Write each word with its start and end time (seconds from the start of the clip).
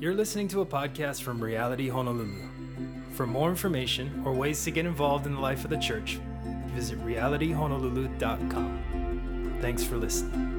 You're 0.00 0.14
listening 0.14 0.48
to 0.48 0.62
a 0.62 0.66
podcast 0.66 1.20
from 1.20 1.44
Reality 1.44 1.90
Honolulu. 1.90 2.48
For 3.12 3.26
more 3.26 3.50
information 3.50 4.22
or 4.24 4.32
ways 4.32 4.64
to 4.64 4.70
get 4.70 4.86
involved 4.86 5.26
in 5.26 5.34
the 5.34 5.40
life 5.40 5.62
of 5.62 5.68
the 5.68 5.76
church, 5.76 6.18
visit 6.68 6.98
realityhonolulu.com. 7.04 9.58
Thanks 9.60 9.84
for 9.84 9.98
listening. 9.98 10.56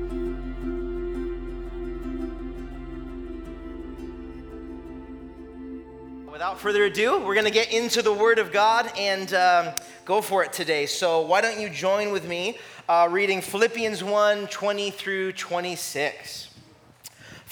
Without 6.32 6.60
further 6.60 6.84
ado, 6.84 7.26
we're 7.26 7.34
going 7.34 7.48
to 7.48 7.52
get 7.52 7.74
into 7.74 8.04
the 8.04 8.14
Word 8.14 8.38
of 8.38 8.52
God 8.52 8.92
and 8.96 9.34
um, 9.34 9.70
go 10.06 10.22
for 10.22 10.44
it 10.44 10.54
today. 10.54 10.86
So, 10.86 11.22
why 11.22 11.42
don't 11.42 11.60
you 11.60 11.72
join 11.72 12.12
with 12.12 12.28
me 12.28 12.60
uh, 12.88 13.08
reading 13.10 13.42
Philippians 13.42 14.04
1 14.04 14.50
20 14.50 14.92
through 14.92 15.32
26. 15.32 16.51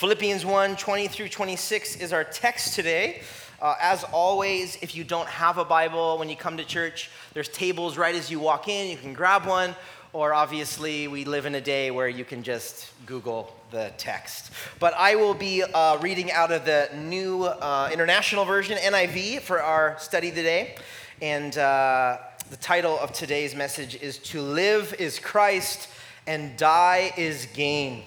Philippians 0.00 0.46
1 0.46 0.76
20 0.76 1.08
through 1.08 1.28
26 1.28 1.96
is 1.96 2.14
our 2.14 2.24
text 2.24 2.74
today. 2.74 3.20
Uh, 3.60 3.74
as 3.78 4.02
always, 4.04 4.78
if 4.80 4.96
you 4.96 5.04
don't 5.04 5.28
have 5.28 5.58
a 5.58 5.64
Bible 5.66 6.16
when 6.16 6.30
you 6.30 6.36
come 6.36 6.56
to 6.56 6.64
church, 6.64 7.10
there's 7.34 7.50
tables 7.50 7.98
right 7.98 8.14
as 8.14 8.30
you 8.30 8.40
walk 8.40 8.66
in. 8.66 8.88
You 8.88 8.96
can 8.96 9.12
grab 9.12 9.44
one, 9.44 9.76
or 10.14 10.32
obviously, 10.32 11.06
we 11.06 11.26
live 11.26 11.44
in 11.44 11.54
a 11.54 11.60
day 11.60 11.90
where 11.90 12.08
you 12.08 12.24
can 12.24 12.42
just 12.42 12.90
Google 13.04 13.54
the 13.72 13.92
text. 13.98 14.52
But 14.78 14.94
I 14.94 15.16
will 15.16 15.34
be 15.34 15.64
uh, 15.64 15.98
reading 15.98 16.32
out 16.32 16.50
of 16.50 16.64
the 16.64 16.88
New 16.96 17.44
uh, 17.44 17.90
International 17.92 18.46
Version, 18.46 18.78
NIV, 18.78 19.42
for 19.42 19.60
our 19.60 19.98
study 19.98 20.30
today. 20.30 20.76
And 21.20 21.58
uh, 21.58 22.16
the 22.48 22.56
title 22.56 22.98
of 23.00 23.12
today's 23.12 23.54
message 23.54 23.96
is 23.96 24.16
To 24.16 24.40
Live 24.40 24.94
is 24.98 25.18
Christ 25.18 25.90
and 26.26 26.56
Die 26.56 27.12
is 27.18 27.48
Gain. 27.52 28.04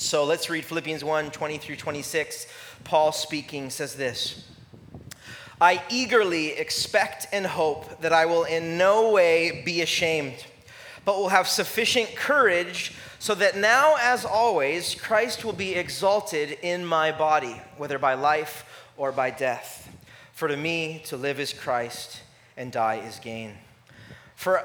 So 0.00 0.22
let's 0.22 0.48
read 0.48 0.64
Philippians 0.64 1.02
1 1.02 1.32
20 1.32 1.58
through 1.58 1.74
26. 1.74 2.46
Paul 2.84 3.10
speaking 3.10 3.68
says 3.68 3.96
this 3.96 4.44
I 5.60 5.82
eagerly 5.90 6.52
expect 6.52 7.26
and 7.32 7.44
hope 7.44 8.00
that 8.00 8.12
I 8.12 8.24
will 8.24 8.44
in 8.44 8.78
no 8.78 9.10
way 9.10 9.64
be 9.66 9.82
ashamed, 9.82 10.46
but 11.04 11.16
will 11.16 11.30
have 11.30 11.48
sufficient 11.48 12.14
courage 12.14 12.92
so 13.18 13.34
that 13.34 13.56
now, 13.56 13.96
as 14.00 14.24
always, 14.24 14.94
Christ 14.94 15.44
will 15.44 15.52
be 15.52 15.74
exalted 15.74 16.58
in 16.62 16.86
my 16.86 17.10
body, 17.10 17.60
whether 17.76 17.98
by 17.98 18.14
life 18.14 18.86
or 18.96 19.10
by 19.10 19.30
death. 19.30 19.92
For 20.32 20.46
to 20.46 20.56
me, 20.56 21.02
to 21.06 21.16
live 21.16 21.40
is 21.40 21.52
Christ, 21.52 22.22
and 22.56 22.70
die 22.70 23.02
is 23.04 23.18
gain. 23.18 23.54
For 24.36 24.64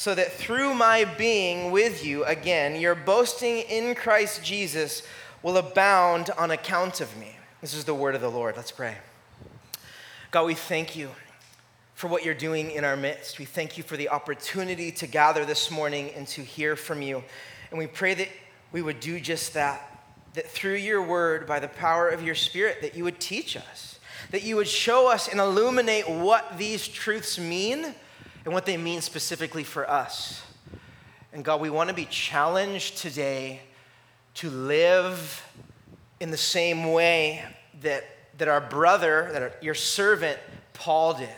so 0.00 0.14
that 0.14 0.32
through 0.32 0.72
my 0.72 1.04
being 1.04 1.70
with 1.70 2.06
you 2.06 2.24
again, 2.24 2.74
your 2.80 2.94
boasting 2.94 3.58
in 3.58 3.94
Christ 3.94 4.42
Jesus 4.42 5.02
will 5.42 5.58
abound 5.58 6.30
on 6.38 6.50
account 6.50 7.02
of 7.02 7.14
me. 7.18 7.36
This 7.60 7.74
is 7.74 7.84
the 7.84 7.92
word 7.92 8.14
of 8.14 8.22
the 8.22 8.30
Lord. 8.30 8.56
Let's 8.56 8.70
pray. 8.70 8.96
God, 10.30 10.46
we 10.46 10.54
thank 10.54 10.96
you 10.96 11.10
for 11.92 12.08
what 12.08 12.24
you're 12.24 12.32
doing 12.32 12.70
in 12.70 12.82
our 12.82 12.96
midst. 12.96 13.38
We 13.38 13.44
thank 13.44 13.76
you 13.76 13.84
for 13.84 13.98
the 13.98 14.08
opportunity 14.08 14.90
to 14.90 15.06
gather 15.06 15.44
this 15.44 15.70
morning 15.70 16.08
and 16.16 16.26
to 16.28 16.40
hear 16.40 16.76
from 16.76 17.02
you. 17.02 17.22
And 17.68 17.78
we 17.78 17.86
pray 17.86 18.14
that 18.14 18.28
we 18.72 18.80
would 18.80 19.00
do 19.00 19.20
just 19.20 19.52
that, 19.52 20.02
that 20.32 20.50
through 20.50 20.76
your 20.76 21.02
word, 21.02 21.46
by 21.46 21.60
the 21.60 21.68
power 21.68 22.08
of 22.08 22.22
your 22.22 22.34
spirit, 22.34 22.80
that 22.80 22.96
you 22.96 23.04
would 23.04 23.20
teach 23.20 23.54
us, 23.54 23.98
that 24.30 24.44
you 24.44 24.56
would 24.56 24.66
show 24.66 25.12
us 25.12 25.28
and 25.28 25.38
illuminate 25.38 26.08
what 26.08 26.56
these 26.56 26.88
truths 26.88 27.38
mean 27.38 27.94
and 28.44 28.54
what 28.54 28.66
they 28.66 28.76
mean 28.76 29.00
specifically 29.00 29.64
for 29.64 29.88
us. 29.88 30.42
And 31.32 31.44
God, 31.44 31.60
we 31.60 31.70
want 31.70 31.88
to 31.88 31.94
be 31.94 32.06
challenged 32.06 32.98
today 32.98 33.60
to 34.34 34.50
live 34.50 35.46
in 36.18 36.30
the 36.30 36.36
same 36.36 36.92
way 36.92 37.44
that, 37.82 38.04
that 38.38 38.48
our 38.48 38.60
brother, 38.60 39.30
that 39.32 39.42
our, 39.42 39.52
your 39.60 39.74
servant 39.74 40.38
Paul 40.72 41.14
did. 41.14 41.28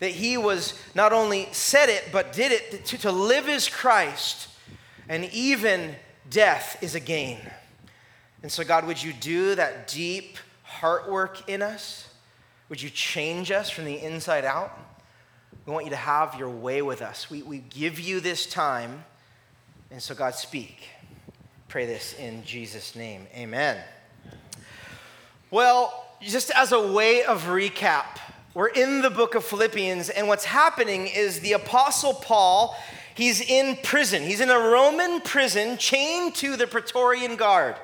That 0.00 0.10
he 0.10 0.36
was 0.36 0.78
not 0.94 1.12
only 1.12 1.48
said 1.52 1.88
it, 1.88 2.04
but 2.12 2.32
did 2.32 2.52
it. 2.52 2.84
To, 2.86 2.98
to 2.98 3.12
live 3.12 3.48
as 3.48 3.68
Christ, 3.68 4.48
and 5.08 5.24
even 5.32 5.94
death 6.28 6.78
is 6.82 6.94
a 6.94 7.00
gain. 7.00 7.38
And 8.42 8.52
so, 8.52 8.62
God, 8.62 8.86
would 8.86 9.02
you 9.02 9.12
do 9.12 9.54
that 9.54 9.88
deep 9.88 10.38
heart 10.62 11.10
work 11.10 11.48
in 11.48 11.62
us? 11.62 12.08
Would 12.68 12.82
you 12.82 12.90
change 12.90 13.50
us 13.50 13.70
from 13.70 13.84
the 13.84 14.00
inside 14.02 14.44
out? 14.44 14.76
We 15.66 15.72
want 15.72 15.84
you 15.84 15.90
to 15.90 15.96
have 15.96 16.36
your 16.38 16.48
way 16.48 16.80
with 16.80 17.02
us. 17.02 17.28
We, 17.28 17.42
we 17.42 17.58
give 17.58 17.98
you 17.98 18.20
this 18.20 18.46
time. 18.46 19.04
And 19.90 20.00
so, 20.00 20.14
God, 20.14 20.36
speak. 20.36 20.88
Pray 21.66 21.86
this 21.86 22.14
in 22.14 22.44
Jesus' 22.44 22.94
name. 22.94 23.26
Amen. 23.34 23.76
Well, 25.50 26.06
just 26.22 26.52
as 26.52 26.70
a 26.70 26.92
way 26.92 27.24
of 27.24 27.46
recap, 27.46 28.20
we're 28.54 28.68
in 28.68 29.02
the 29.02 29.10
book 29.10 29.34
of 29.34 29.44
Philippians, 29.44 30.08
and 30.08 30.28
what's 30.28 30.44
happening 30.44 31.08
is 31.08 31.40
the 31.40 31.54
Apostle 31.54 32.14
Paul, 32.14 32.76
he's 33.16 33.40
in 33.40 33.76
prison. 33.82 34.22
He's 34.22 34.40
in 34.40 34.50
a 34.50 34.58
Roman 34.58 35.20
prison 35.20 35.78
chained 35.78 36.36
to 36.36 36.56
the 36.56 36.68
Praetorian 36.68 37.34
Guard, 37.34 37.74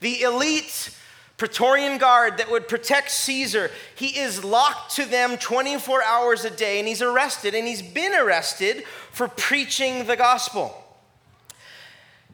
the 0.00 0.22
elite 0.22 0.90
Praetorian 1.38 1.98
Guard 1.98 2.38
that 2.38 2.50
would 2.50 2.66
protect 2.66 3.12
Caesar. 3.12 3.70
He 3.94 4.18
is 4.18 4.44
locked 4.44 4.96
to 4.96 5.04
them 5.04 5.38
24 5.38 6.02
hours 6.02 6.44
a 6.44 6.50
day, 6.50 6.80
and 6.80 6.88
he's 6.88 7.00
arrested, 7.00 7.54
and 7.54 7.66
he's 7.66 7.80
been 7.80 8.12
arrested 8.12 8.84
for 9.12 9.28
preaching 9.28 10.06
the 10.06 10.16
gospel. 10.16 10.84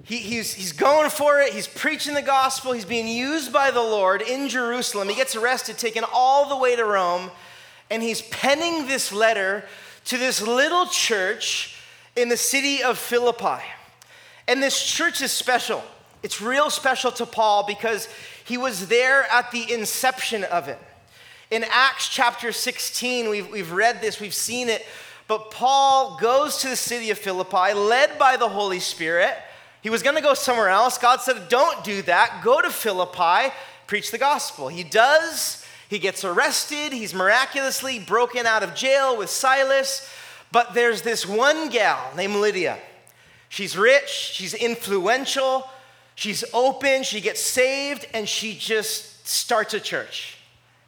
He, 0.05 0.17
he's, 0.17 0.55
he's 0.55 0.73
going 0.73 1.11
for 1.11 1.39
it. 1.41 1.53
He's 1.53 1.69
preaching 1.69 2.15
the 2.15 2.23
gospel. 2.23 2.73
He's 2.73 2.87
being 2.87 3.07
used 3.07 3.53
by 3.53 3.71
the 3.71 3.83
Lord 3.83 4.23
in 4.23 4.49
Jerusalem. 4.49 5.11
He 5.11 5.15
gets 5.15 5.37
arrested, 5.37 5.77
taken 5.77 6.05
all 6.11 6.49
the 6.49 6.57
way 6.57 6.75
to 6.75 6.85
Rome, 6.85 7.31
and 7.91 8.03
he's 8.03 8.23
penning 8.23 8.87
this 8.87 9.13
letter 9.13 9.65
to 10.07 10.17
this 10.17 10.41
little 10.41 10.87
church 10.87 11.77
in 12.17 12.31
the 12.31 12.37
city 12.39 12.83
of 12.83 12.99
Philippi. 12.99 13.63
And 14.49 14.63
this 14.63 14.83
church 14.83 15.21
is 15.21 15.31
special. 15.31 15.83
It's 16.25 16.41
real 16.41 16.71
special 16.71 17.13
to 17.13 17.27
Paul 17.27 17.65
because 17.67 18.09
he 18.47 18.57
was 18.57 18.89
there 18.89 19.31
at 19.31 19.51
the 19.51 19.71
inception 19.71 20.43
of 20.45 20.69
it. 20.69 20.79
In 21.51 21.67
Acts 21.71 22.09
chapter 22.09 22.51
16, 22.51 23.29
we've, 23.29 23.51
we've 23.51 23.71
read 23.71 24.01
this, 24.01 24.21
we've 24.21 24.33
seen 24.33 24.71
it, 24.71 24.87
but 25.29 25.51
Paul 25.51 26.17
goes 26.19 26.57
to 26.63 26.71
the 26.71 26.77
city 26.77 27.11
of 27.11 27.19
Philippi, 27.19 27.75
led 27.75 28.19
by 28.19 28.39
the 28.39 28.49
Holy 28.49 28.81
Spirit. 28.81 29.37
He 29.83 29.91
was 29.91 30.03
going 30.03 30.17
to 30.17 30.23
go 30.23 30.33
somewhere 30.33 30.71
else. 30.71 30.97
God 30.97 31.21
said, 31.21 31.51
Don't 31.51 31.85
do 31.85 32.01
that. 32.03 32.41
Go 32.43 32.63
to 32.63 32.71
Philippi, 32.71 33.53
preach 33.87 34.11
the 34.11 34.17
gospel. 34.17 34.69
He 34.69 34.83
does. 34.83 35.63
He 35.91 35.99
gets 35.99 36.25
arrested. 36.25 36.95
He's 36.95 37.13
miraculously 37.13 37.99
broken 37.99 38.47
out 38.47 38.63
of 38.63 38.75
jail 38.75 39.19
with 39.19 39.29
Silas. 39.29 40.11
But 40.51 40.73
there's 40.73 41.03
this 41.03 41.27
one 41.27 41.69
gal 41.69 42.13
named 42.17 42.37
Lydia. 42.37 42.79
She's 43.51 43.77
rich, 43.77 44.09
she's 44.09 44.55
influential, 44.55 45.69
She's 46.15 46.45
open, 46.53 47.03
she 47.03 47.21
gets 47.21 47.41
saved, 47.41 48.07
and 48.15 48.29
she 48.29 48.55
just 48.55 49.27
starts 49.27 49.75
a 49.75 49.81
church 49.81 50.39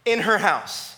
in 0.04 0.20
her 0.20 0.38
house. 0.38 0.96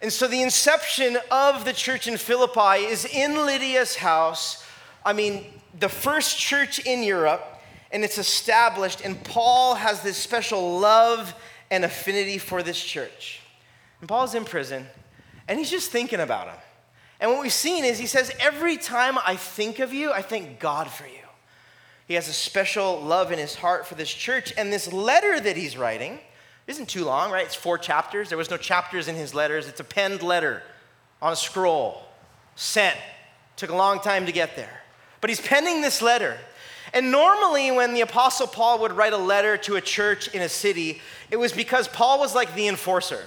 And 0.00 0.12
so 0.12 0.26
the 0.26 0.42
inception 0.42 1.18
of 1.30 1.64
the 1.64 1.72
church 1.72 2.08
in 2.08 2.16
Philippi 2.16 2.84
is 2.84 3.04
in 3.04 3.46
Lydia's 3.46 3.96
house. 3.96 4.64
I 5.04 5.12
mean, 5.12 5.46
the 5.78 5.88
first 5.88 6.38
church 6.38 6.80
in 6.80 7.02
Europe, 7.02 7.44
and 7.90 8.04
it's 8.04 8.18
established, 8.18 9.00
and 9.00 9.22
Paul 9.24 9.76
has 9.76 10.02
this 10.02 10.16
special 10.16 10.78
love 10.78 11.34
and 11.70 11.84
affinity 11.84 12.38
for 12.38 12.62
this 12.62 12.82
church. 12.82 13.40
And 14.00 14.08
Paul's 14.08 14.34
in 14.34 14.44
prison, 14.44 14.86
and 15.48 15.58
he's 15.58 15.70
just 15.70 15.90
thinking 15.90 16.20
about 16.20 16.48
him. 16.48 16.58
And 17.20 17.30
what 17.30 17.40
we've 17.40 17.52
seen 17.52 17.84
is 17.84 17.98
he 17.98 18.06
says, 18.06 18.32
Every 18.40 18.76
time 18.76 19.16
I 19.24 19.36
think 19.36 19.78
of 19.78 19.94
you, 19.94 20.12
I 20.12 20.22
thank 20.22 20.58
God 20.58 20.90
for 20.90 21.06
you. 21.06 21.21
He 22.06 22.14
has 22.14 22.28
a 22.28 22.32
special 22.32 23.00
love 23.00 23.32
in 23.32 23.38
his 23.38 23.54
heart 23.54 23.86
for 23.86 23.94
this 23.94 24.12
church. 24.12 24.52
And 24.56 24.72
this 24.72 24.92
letter 24.92 25.38
that 25.40 25.56
he's 25.56 25.76
writing 25.76 26.18
isn't 26.66 26.88
too 26.88 27.04
long, 27.04 27.30
right? 27.30 27.44
It's 27.44 27.54
four 27.54 27.78
chapters. 27.78 28.28
There 28.28 28.38
was 28.38 28.50
no 28.50 28.56
chapters 28.56 29.08
in 29.08 29.14
his 29.14 29.34
letters. 29.34 29.68
It's 29.68 29.80
a 29.80 29.84
penned 29.84 30.22
letter 30.22 30.62
on 31.20 31.32
a 31.32 31.36
scroll, 31.36 32.02
sent. 32.56 32.96
Took 33.56 33.70
a 33.70 33.76
long 33.76 34.00
time 34.00 34.26
to 34.26 34.32
get 34.32 34.56
there. 34.56 34.82
But 35.20 35.30
he's 35.30 35.40
penning 35.40 35.82
this 35.82 36.02
letter. 36.02 36.36
And 36.92 37.10
normally, 37.10 37.70
when 37.70 37.94
the 37.94 38.00
Apostle 38.00 38.46
Paul 38.46 38.80
would 38.80 38.92
write 38.92 39.12
a 39.12 39.18
letter 39.18 39.56
to 39.58 39.76
a 39.76 39.80
church 39.80 40.28
in 40.28 40.42
a 40.42 40.48
city, 40.48 41.00
it 41.30 41.36
was 41.36 41.52
because 41.52 41.88
Paul 41.88 42.18
was 42.18 42.34
like 42.34 42.54
the 42.54 42.68
enforcer. 42.68 43.24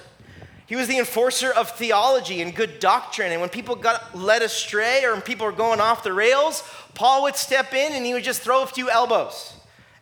He 0.68 0.76
was 0.76 0.88
the 0.88 0.98
enforcer 0.98 1.52
of 1.52 1.70
theology 1.72 2.42
and 2.42 2.56
good 2.56 2.80
doctrine. 2.80 3.32
And 3.32 3.40
when 3.40 3.50
people 3.50 3.76
got 3.76 4.16
led 4.18 4.42
astray 4.42 5.04
or 5.04 5.14
when 5.14 5.22
people 5.22 5.46
were 5.46 5.52
going 5.52 5.80
off 5.80 6.04
the 6.04 6.14
rails, 6.14 6.64
Paul 6.96 7.24
would 7.24 7.36
step 7.36 7.74
in 7.74 7.94
and 7.94 8.06
he 8.06 8.14
would 8.14 8.24
just 8.24 8.42
throw 8.42 8.64
a 8.64 8.68
few 8.68 8.90
elbows. 8.90 9.54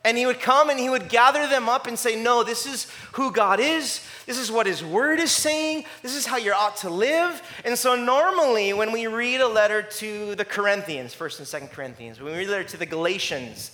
And 0.06 0.18
he 0.18 0.25
would 0.25 0.42
come 0.42 0.69
and 0.69 0.80
he 0.80 0.89
would 0.89 1.07
gather 1.07 1.48
them 1.48 1.69
up 1.69 1.88
and 1.88 1.98
say, 1.98 2.21
No, 2.21 2.44
this 2.44 2.65
is 2.65 2.88
who 3.13 3.31
God 3.31 3.62
is. 3.62 4.06
This 4.25 4.38
is 4.38 4.51
what 4.51 4.65
his 4.65 4.83
word 4.83 5.19
is 5.19 5.31
saying. 5.31 5.86
This 6.01 6.13
is 6.13 6.25
how 6.25 6.38
you 6.38 6.51
ought 6.51 6.75
to 6.77 6.89
live. 6.89 7.42
And 7.63 7.77
so, 7.77 7.95
normally, 7.95 8.74
when 8.74 8.92
we 8.92 9.07
read 9.07 9.39
a 9.39 9.48
letter 9.48 9.81
to 9.81 10.36
the 10.36 10.44
Corinthians, 10.44 11.15
1st 11.15 11.39
and 11.39 11.69
2nd 11.69 11.71
Corinthians, 11.71 12.19
when 12.19 12.33
we 12.33 12.39
read 12.39 12.50
a 12.50 12.51
letter 12.51 12.63
to 12.65 12.77
the 12.77 12.86
Galatians, 12.86 13.71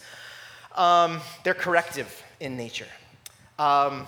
um, 0.75 1.19
they're 1.43 1.55
corrective 1.55 2.23
in 2.39 2.55
nature. 2.55 2.87
Um, 3.59 4.07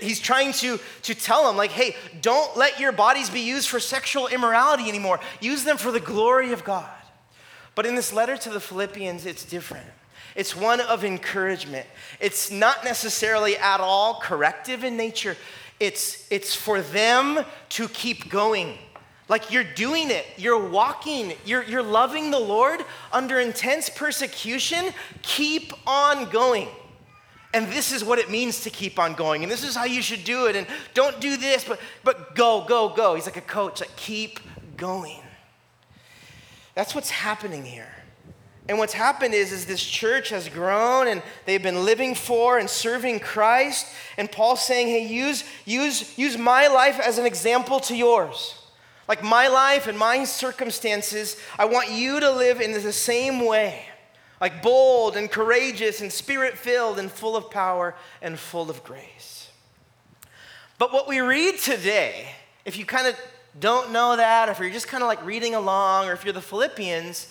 he's 0.00 0.18
trying 0.18 0.52
to, 0.54 0.80
to 1.02 1.14
tell 1.14 1.46
them, 1.46 1.56
like, 1.56 1.70
hey, 1.70 1.94
don't 2.20 2.56
let 2.56 2.80
your 2.80 2.90
bodies 2.90 3.30
be 3.30 3.40
used 3.40 3.68
for 3.68 3.78
sexual 3.78 4.26
immorality 4.26 4.88
anymore. 4.88 5.20
Use 5.40 5.62
them 5.62 5.76
for 5.76 5.92
the 5.92 6.00
glory 6.00 6.52
of 6.52 6.64
God. 6.64 6.88
But 7.74 7.86
in 7.86 7.94
this 7.94 8.12
letter 8.12 8.36
to 8.36 8.50
the 8.50 8.58
Philippians, 8.58 9.24
it's 9.26 9.44
different. 9.44 9.86
It's 10.34 10.56
one 10.56 10.80
of 10.80 11.04
encouragement. 11.04 11.86
It's 12.18 12.50
not 12.50 12.82
necessarily 12.82 13.56
at 13.56 13.80
all 13.80 14.20
corrective 14.20 14.84
in 14.84 14.96
nature. 14.96 15.36
It's, 15.78 16.26
it's 16.30 16.54
for 16.54 16.80
them 16.80 17.44
to 17.70 17.88
keep 17.88 18.30
going. 18.30 18.78
Like 19.28 19.52
you're 19.52 19.64
doing 19.64 20.10
it, 20.10 20.24
you're 20.36 20.68
walking, 20.68 21.34
you're, 21.44 21.62
you're 21.62 21.82
loving 21.82 22.30
the 22.30 22.38
Lord 22.38 22.80
under 23.12 23.38
intense 23.38 23.90
persecution. 23.90 24.92
Keep 25.22 25.72
on 25.86 26.30
going. 26.30 26.68
And 27.54 27.66
this 27.68 27.92
is 27.92 28.04
what 28.04 28.18
it 28.18 28.30
means 28.30 28.60
to 28.62 28.70
keep 28.70 28.98
on 28.98 29.14
going. 29.14 29.42
And 29.42 29.50
this 29.50 29.64
is 29.64 29.74
how 29.74 29.84
you 29.84 30.02
should 30.02 30.24
do 30.24 30.46
it. 30.46 30.56
And 30.56 30.66
don't 30.92 31.18
do 31.20 31.36
this, 31.36 31.64
but, 31.64 31.80
but 32.04 32.34
go, 32.34 32.64
go, 32.68 32.90
go. 32.90 33.14
He's 33.14 33.26
like 33.26 33.38
a 33.38 33.42
coach, 33.42 33.80
like 33.80 33.96
keep 33.96 34.40
going. 34.76 35.22
That's 36.74 36.94
what's 36.94 37.10
happening 37.10 37.64
here. 37.64 37.90
And 38.68 38.78
what's 38.78 38.92
happened 38.92 39.32
is, 39.32 39.50
is 39.50 39.64
this 39.64 39.82
church 39.82 40.28
has 40.28 40.48
grown 40.50 41.08
and 41.08 41.22
they've 41.46 41.62
been 41.62 41.86
living 41.86 42.14
for 42.14 42.58
and 42.58 42.68
serving 42.68 43.20
Christ. 43.20 43.86
And 44.18 44.30
Paul's 44.30 44.62
saying, 44.62 44.88
hey, 44.88 45.06
use, 45.06 45.42
use, 45.64 46.18
use 46.18 46.36
my 46.36 46.66
life 46.66 47.00
as 47.00 47.16
an 47.16 47.24
example 47.24 47.80
to 47.80 47.96
yours. 47.96 48.56
Like 49.08 49.24
my 49.24 49.48
life 49.48 49.86
and 49.86 49.98
my 49.98 50.24
circumstances, 50.24 51.38
I 51.58 51.64
want 51.64 51.90
you 51.90 52.20
to 52.20 52.30
live 52.30 52.60
in 52.60 52.72
the 52.72 52.92
same 52.92 53.46
way. 53.46 53.86
Like 54.40 54.62
bold 54.62 55.16
and 55.16 55.30
courageous 55.30 56.00
and 56.00 56.12
spirit 56.12 56.56
filled 56.56 56.98
and 56.98 57.10
full 57.10 57.36
of 57.36 57.50
power 57.50 57.94
and 58.22 58.38
full 58.38 58.70
of 58.70 58.84
grace. 58.84 59.50
But 60.78 60.92
what 60.92 61.08
we 61.08 61.20
read 61.20 61.58
today, 61.58 62.28
if 62.64 62.78
you 62.78 62.84
kind 62.84 63.08
of 63.08 63.16
don't 63.58 63.90
know 63.90 64.16
that, 64.16 64.48
if 64.48 64.60
you're 64.60 64.70
just 64.70 64.86
kind 64.86 65.02
of 65.02 65.08
like 65.08 65.24
reading 65.24 65.54
along, 65.54 66.06
or 66.06 66.12
if 66.12 66.24
you're 66.24 66.32
the 66.32 66.40
Philippians, 66.40 67.28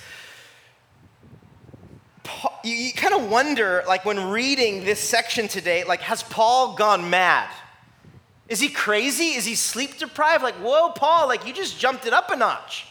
you, 2.63 2.73
you 2.73 2.93
kind 2.93 3.13
of 3.13 3.29
wonder, 3.29 3.83
like 3.87 4.03
when 4.03 4.29
reading 4.29 4.83
this 4.83 4.99
section 4.99 5.47
today, 5.47 5.85
like, 5.85 6.01
has 6.01 6.23
Paul 6.23 6.75
gone 6.75 7.09
mad? 7.09 7.49
Is 8.49 8.59
he 8.59 8.69
crazy? 8.69 9.29
Is 9.31 9.45
he 9.45 9.55
sleep 9.55 9.97
deprived? 9.97 10.43
Like, 10.43 10.55
whoa, 10.55 10.89
Paul, 10.89 11.27
like 11.27 11.45
you 11.45 11.53
just 11.53 11.79
jumped 11.79 12.05
it 12.05 12.13
up 12.13 12.29
a 12.31 12.35
notch. 12.35 12.87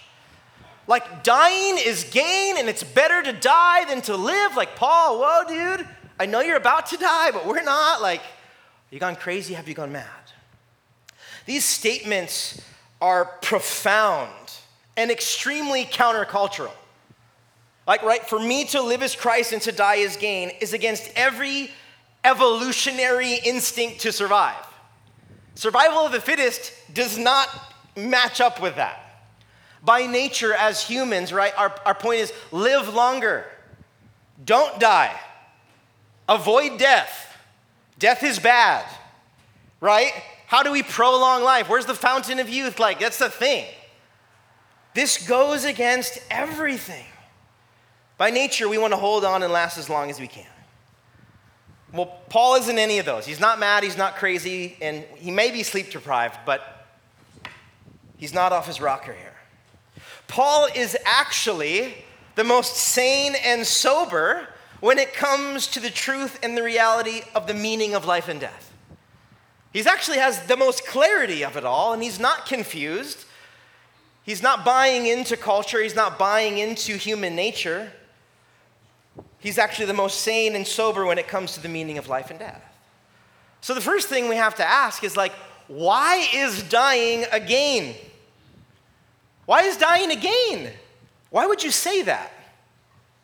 Like, 0.89 1.25
dying 1.25 1.79
is 1.79 2.05
gain 2.05 2.59
and 2.59 2.69
it's 2.69 2.85
better 2.85 3.23
to 3.23 3.33
die 3.33 3.85
than 3.87 4.03
to 4.03 4.17
live. 4.17 4.57
Like, 4.57 4.77
Paul, 4.77 5.19
whoa, 5.21 5.45
dude, 5.49 5.87
I 6.19 6.27
know 6.27 6.41
you're 6.41 6.57
about 6.57 6.87
to 6.87 6.97
die, 6.97 7.31
but 7.33 7.47
we're 7.47 7.63
not. 7.63 8.01
Like, 8.01 8.23
you 8.91 9.01
gone 9.01 9.17
crazy? 9.17 9.55
Have 9.55 9.69
you 9.69 9.75
gone 9.75 9.93
mad? 9.93 10.07
These 11.45 11.65
statements 11.65 12.61
are 13.01 13.25
profound 13.25 14.31
and 14.97 15.11
extremely 15.11 15.85
countercultural. 15.85 16.73
Like, 17.87 18.03
right, 18.03 18.27
for 18.27 18.39
me 18.39 18.65
to 18.67 18.83
live 18.83 19.03
as 19.03 19.15
Christ 19.15 19.53
and 19.53 19.63
to 19.63 19.73
die 19.73 19.99
as 19.99 20.17
gain 20.17 20.51
is 20.61 20.73
against 20.73 21.11
every 21.15 21.71
evolutionary 22.25 23.35
instinct 23.45 24.01
to 24.01 24.13
survive. 24.13 24.67
Survival 25.55 25.99
of 25.99 26.13
the 26.13 26.21
fittest 26.21 26.73
does 26.93 27.17
not 27.17 27.49
match 27.97 28.41
up 28.41 28.61
with 28.61 28.77
that. 28.77 29.06
By 29.87 30.07
nature, 30.07 30.53
as 30.53 30.83
humans, 30.83 31.33
right, 31.33 31.57
our, 31.57 31.73
our 31.87 31.95
point 31.95 32.19
is 32.19 32.33
live 32.51 32.93
longer, 32.93 33.45
don't 34.45 34.81
die, 34.81 35.15
avoid 36.29 36.77
death. 36.77 37.39
Death 37.97 38.25
is 38.25 38.41
bad, 38.41 38.85
right? 39.81 40.11
How 40.49 40.65
do 40.65 40.73
we 40.73 40.83
prolong 40.83 41.45
life? 41.45 41.69
Where's 41.69 41.87
the 41.87 41.95
fountain 41.95 42.41
of 42.41 42.49
youth? 42.49 42.81
Like, 42.81 42.99
that's 42.99 43.19
the 43.19 43.31
thing. 43.31 43.65
This 44.93 45.25
goes 45.25 45.65
against 45.65 46.19
everything. 46.33 47.07
By 48.19 48.31
nature, 48.31 48.69
we 48.69 48.79
want 48.79 48.93
to 48.93 48.99
hold 48.99 49.25
on 49.25 49.45
and 49.45 49.53
last 49.53 49.79
as 49.79 49.89
long 49.89 50.11
as 50.11 50.19
we 50.19 50.27
can. 50.27 50.47
Well, 51.93 52.07
Paul 52.29 52.57
isn't 52.57 52.79
any 52.79 52.99
of 52.99 53.07
those. 53.07 53.25
He's 53.25 53.41
not 53.41 53.61
mad, 53.61 53.85
he's 53.85 53.97
not 53.97 54.17
crazy, 54.17 54.77
and 54.83 55.05
he 55.15 55.31
may 55.31 55.53
be 55.53 55.63
sleep 55.63 55.91
deprived, 55.91 56.39
but 56.45 56.89
he's 58.17 58.35
not 58.35 58.53
off 58.53 58.67
his 58.67 58.81
rocker 58.81 59.13
here. 59.13 59.36
Paul 60.29 60.69
is 60.75 60.97
actually 61.05 62.05
the 62.35 62.45
most 62.45 62.77
sane 62.77 63.35
and 63.45 63.67
sober 63.67 64.49
when 64.81 64.99
it 64.99 65.15
comes 65.15 65.67
to 65.69 65.81
the 65.81 65.91
truth 65.91 66.39
and 66.43 66.57
the 66.57 66.63
reality 66.63 67.23
of 67.35 67.47
the 67.47 67.55
meaning 67.55 67.95
of 67.95 68.05
life 68.05 68.29
and 68.29 68.41
death. 68.41 68.73
He 69.73 69.81
actually 69.87 70.19
has 70.19 70.41
the 70.47 70.57
most 70.57 70.87
clarity 70.87 71.45
of 71.45 71.57
it 71.57 71.65
all, 71.65 71.93
and 71.93 72.03
he's 72.03 72.19
not 72.19 72.47
confused. 72.47 73.25
He's 74.23 74.43
not 74.43 74.65
buying 74.65 75.07
into 75.07 75.37
culture, 75.37 75.83
he's 75.83 75.95
not 75.95 76.19
buying 76.19 76.59
into 76.59 76.97
human 76.97 77.37
nature. 77.37 77.93
He's 79.39 79.59
actually 79.59 79.87
the 79.87 79.95
most 79.95 80.23
sane 80.23 80.57
and 80.57 80.67
sober 80.67 81.07
when 81.07 81.19
it 81.19 81.29
comes 81.29 81.55
to 81.55 81.63
the 81.63 81.69
meaning 81.69 81.99
of 81.99 82.09
life 82.09 82.31
and 82.31 82.39
death. 82.39 82.63
So 83.61 83.75
the 83.75 83.81
first 83.81 84.09
thing 84.09 84.29
we 84.29 84.37
have 84.37 84.57
to 84.57 84.65
ask 84.65 85.05
is 85.05 85.17
like, 85.17 85.33
why 85.69 86.27
is 86.35 86.63
dying 86.65 87.25
a 87.31 87.39
gain? 87.39 87.95
Why 89.47 89.63
is 89.63 89.77
dying 89.77 90.11
a 90.11 90.17
gain? 90.17 90.71
Why 91.31 91.47
would 91.47 91.63
you 91.63 91.71
say 91.71 92.03
that? 92.03 92.33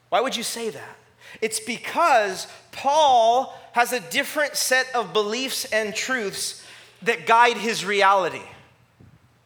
Why 0.08 0.20
would 0.20 0.36
you 0.36 0.42
say 0.42 0.70
that? 0.70 0.96
It's 1.40 1.60
because 1.60 2.46
Paul 2.70 3.54
has 3.72 3.92
a 3.92 4.00
different 4.00 4.56
set 4.56 4.86
of 4.94 5.12
beliefs 5.12 5.64
and 5.66 5.94
truths 5.94 6.64
that 7.02 7.26
guide 7.26 7.56
his 7.56 7.84
reality. 7.84 8.42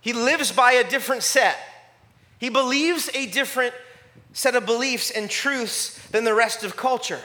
He 0.01 0.13
lives 0.13 0.53
by 0.53 0.73
a 0.73 0.89
different 0.89 1.23
set. 1.23 1.57
He 2.39 2.49
believes 2.49 3.09
a 3.15 3.27
different 3.27 3.75
set 4.33 4.55
of 4.55 4.67
beliefs 4.67 5.11
and 5.11 5.31
truths 5.31 5.99
than 6.09 6.25
the 6.25 6.35
rest 6.35 6.63
of 6.63 6.77
culture. 6.77 7.23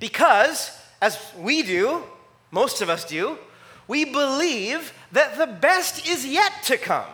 Because, 0.00 0.76
as 1.00 1.18
we 1.38 1.62
do, 1.62 2.02
most 2.50 2.82
of 2.82 2.90
us 2.90 3.04
do, 3.04 3.38
we 3.86 4.04
believe 4.04 4.92
that 5.12 5.38
the 5.38 5.46
best 5.46 6.08
is 6.08 6.26
yet 6.26 6.52
to 6.64 6.76
come. 6.76 7.06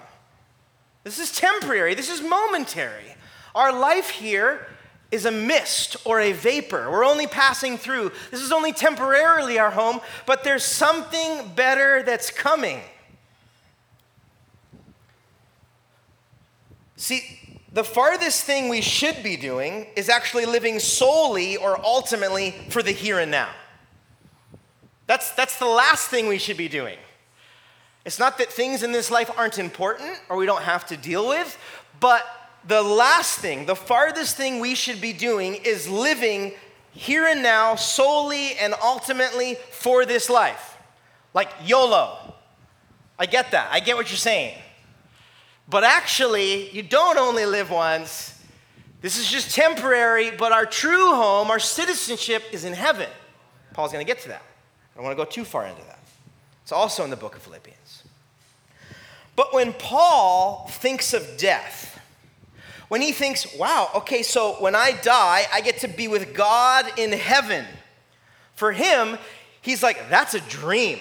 This 1.04 1.18
is 1.18 1.32
temporary, 1.32 1.94
this 1.94 2.10
is 2.10 2.20
momentary. 2.20 3.14
Our 3.54 3.72
life 3.72 4.10
here 4.10 4.66
is 5.10 5.24
a 5.24 5.30
mist 5.30 5.96
or 6.04 6.20
a 6.20 6.32
vapor. 6.32 6.90
We're 6.90 7.04
only 7.04 7.26
passing 7.26 7.78
through. 7.78 8.12
This 8.30 8.40
is 8.40 8.52
only 8.52 8.72
temporarily 8.72 9.58
our 9.58 9.70
home, 9.70 10.00
but 10.24 10.44
there's 10.44 10.62
something 10.62 11.48
better 11.56 12.02
that's 12.02 12.30
coming. 12.30 12.80
See, 16.96 17.40
the 17.72 17.82
farthest 17.82 18.44
thing 18.44 18.68
we 18.68 18.80
should 18.80 19.22
be 19.22 19.36
doing 19.36 19.86
is 19.96 20.08
actually 20.08 20.46
living 20.46 20.78
solely 20.78 21.56
or 21.56 21.82
ultimately 21.84 22.54
for 22.68 22.82
the 22.82 22.92
here 22.92 23.18
and 23.18 23.30
now. 23.30 23.48
That's, 25.06 25.30
that's 25.32 25.58
the 25.58 25.66
last 25.66 26.08
thing 26.08 26.28
we 26.28 26.38
should 26.38 26.56
be 26.56 26.68
doing. 26.68 26.98
It's 28.04 28.18
not 28.18 28.38
that 28.38 28.50
things 28.50 28.82
in 28.82 28.92
this 28.92 29.10
life 29.10 29.30
aren't 29.36 29.58
important 29.58 30.18
or 30.28 30.36
we 30.36 30.46
don't 30.46 30.62
have 30.62 30.86
to 30.86 30.96
deal 30.96 31.28
with, 31.28 31.58
but 31.98 32.24
the 32.66 32.82
last 32.82 33.38
thing, 33.38 33.66
the 33.66 33.76
farthest 33.76 34.36
thing 34.36 34.60
we 34.60 34.74
should 34.74 35.00
be 35.00 35.12
doing 35.12 35.54
is 35.54 35.88
living 35.88 36.52
here 36.92 37.26
and 37.26 37.42
now 37.42 37.74
solely 37.76 38.54
and 38.58 38.74
ultimately 38.82 39.56
for 39.70 40.04
this 40.04 40.28
life. 40.28 40.76
Like 41.34 41.50
YOLO. 41.64 42.34
I 43.18 43.26
get 43.26 43.50
that. 43.50 43.68
I 43.70 43.80
get 43.80 43.96
what 43.96 44.10
you're 44.10 44.16
saying. 44.16 44.58
But 45.68 45.84
actually, 45.84 46.70
you 46.70 46.82
don't 46.82 47.18
only 47.18 47.46
live 47.46 47.70
once. 47.70 48.42
This 49.02 49.18
is 49.18 49.30
just 49.30 49.54
temporary, 49.54 50.30
but 50.30 50.52
our 50.52 50.66
true 50.66 51.14
home, 51.14 51.50
our 51.50 51.58
citizenship 51.58 52.42
is 52.52 52.64
in 52.64 52.72
heaven. 52.72 53.08
Paul's 53.72 53.92
going 53.92 54.04
to 54.04 54.10
get 54.10 54.22
to 54.22 54.28
that. 54.28 54.42
I 54.42 54.96
don't 54.96 55.04
want 55.04 55.16
to 55.16 55.24
go 55.24 55.30
too 55.30 55.44
far 55.44 55.66
into 55.66 55.82
that. 55.82 56.00
It's 56.62 56.72
also 56.72 57.04
in 57.04 57.10
the 57.10 57.16
book 57.16 57.36
of 57.36 57.42
Philippians. 57.42 58.04
But 59.36 59.54
when 59.54 59.72
Paul 59.72 60.66
thinks 60.68 61.14
of 61.14 61.36
death, 61.36 62.00
when 62.88 63.00
he 63.00 63.12
thinks, 63.12 63.56
wow, 63.56 63.88
okay, 63.94 64.22
so 64.22 64.54
when 64.54 64.74
I 64.74 64.92
die, 64.92 65.46
I 65.52 65.60
get 65.60 65.78
to 65.78 65.88
be 65.88 66.08
with 66.08 66.34
God 66.34 66.86
in 66.98 67.12
heaven. 67.12 67.64
For 68.56 68.72
him, 68.72 69.16
he's 69.62 69.82
like, 69.82 70.10
that's 70.10 70.34
a 70.34 70.40
dream. 70.40 70.98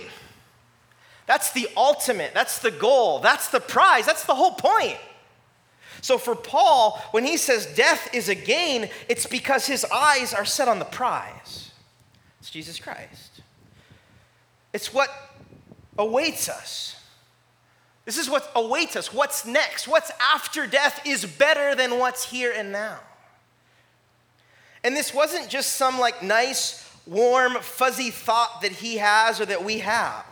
That's 1.26 1.52
the 1.52 1.68
ultimate, 1.76 2.34
that's 2.34 2.60
the 2.60 2.72
goal, 2.72 3.20
that's 3.20 3.50
the 3.50 3.60
prize, 3.60 4.06
that's 4.06 4.26
the 4.26 4.36
whole 4.36 4.54
point. 4.54 4.98
So 6.02 6.18
for 6.18 6.36
Paul, 6.36 7.00
when 7.12 7.26
he 7.26 7.38
says 7.38 7.68
death 7.76 8.14
is 8.16 8.30
a 8.30 8.36
gain, 8.36 8.90
it's 9.08 9.26
because 9.26 9.68
his 9.68 9.86
eyes 9.86 10.34
are 10.34 10.46
set 10.46 10.68
on 10.68 10.80
the 10.80 10.86
prize. 10.86 11.72
It's 12.40 12.50
Jesus 12.50 12.80
Christ. 12.80 13.42
It's 14.74 14.94
what 14.94 15.10
awaits 15.98 16.50
us. 16.50 16.96
This 18.06 18.18
is 18.18 18.30
what 18.30 18.52
awaits 18.56 18.96
us. 18.96 19.14
What's 19.14 19.46
next? 19.46 19.88
What's 19.88 20.12
after 20.34 20.66
death 20.66 21.02
is 21.06 21.26
better 21.26 21.76
than 21.76 22.00
what's 22.00 22.32
here 22.32 22.52
and 22.56 22.72
now. 22.72 23.00
And 24.84 24.96
this 24.96 25.14
wasn't 25.14 25.50
just 25.50 25.74
some 25.74 26.00
like 26.00 26.24
nice, 26.24 26.90
warm, 27.06 27.56
fuzzy 27.62 28.10
thought 28.10 28.62
that 28.62 28.72
he 28.72 28.98
has 28.98 29.40
or 29.40 29.46
that 29.46 29.64
we 29.64 29.80
have. 29.80 30.26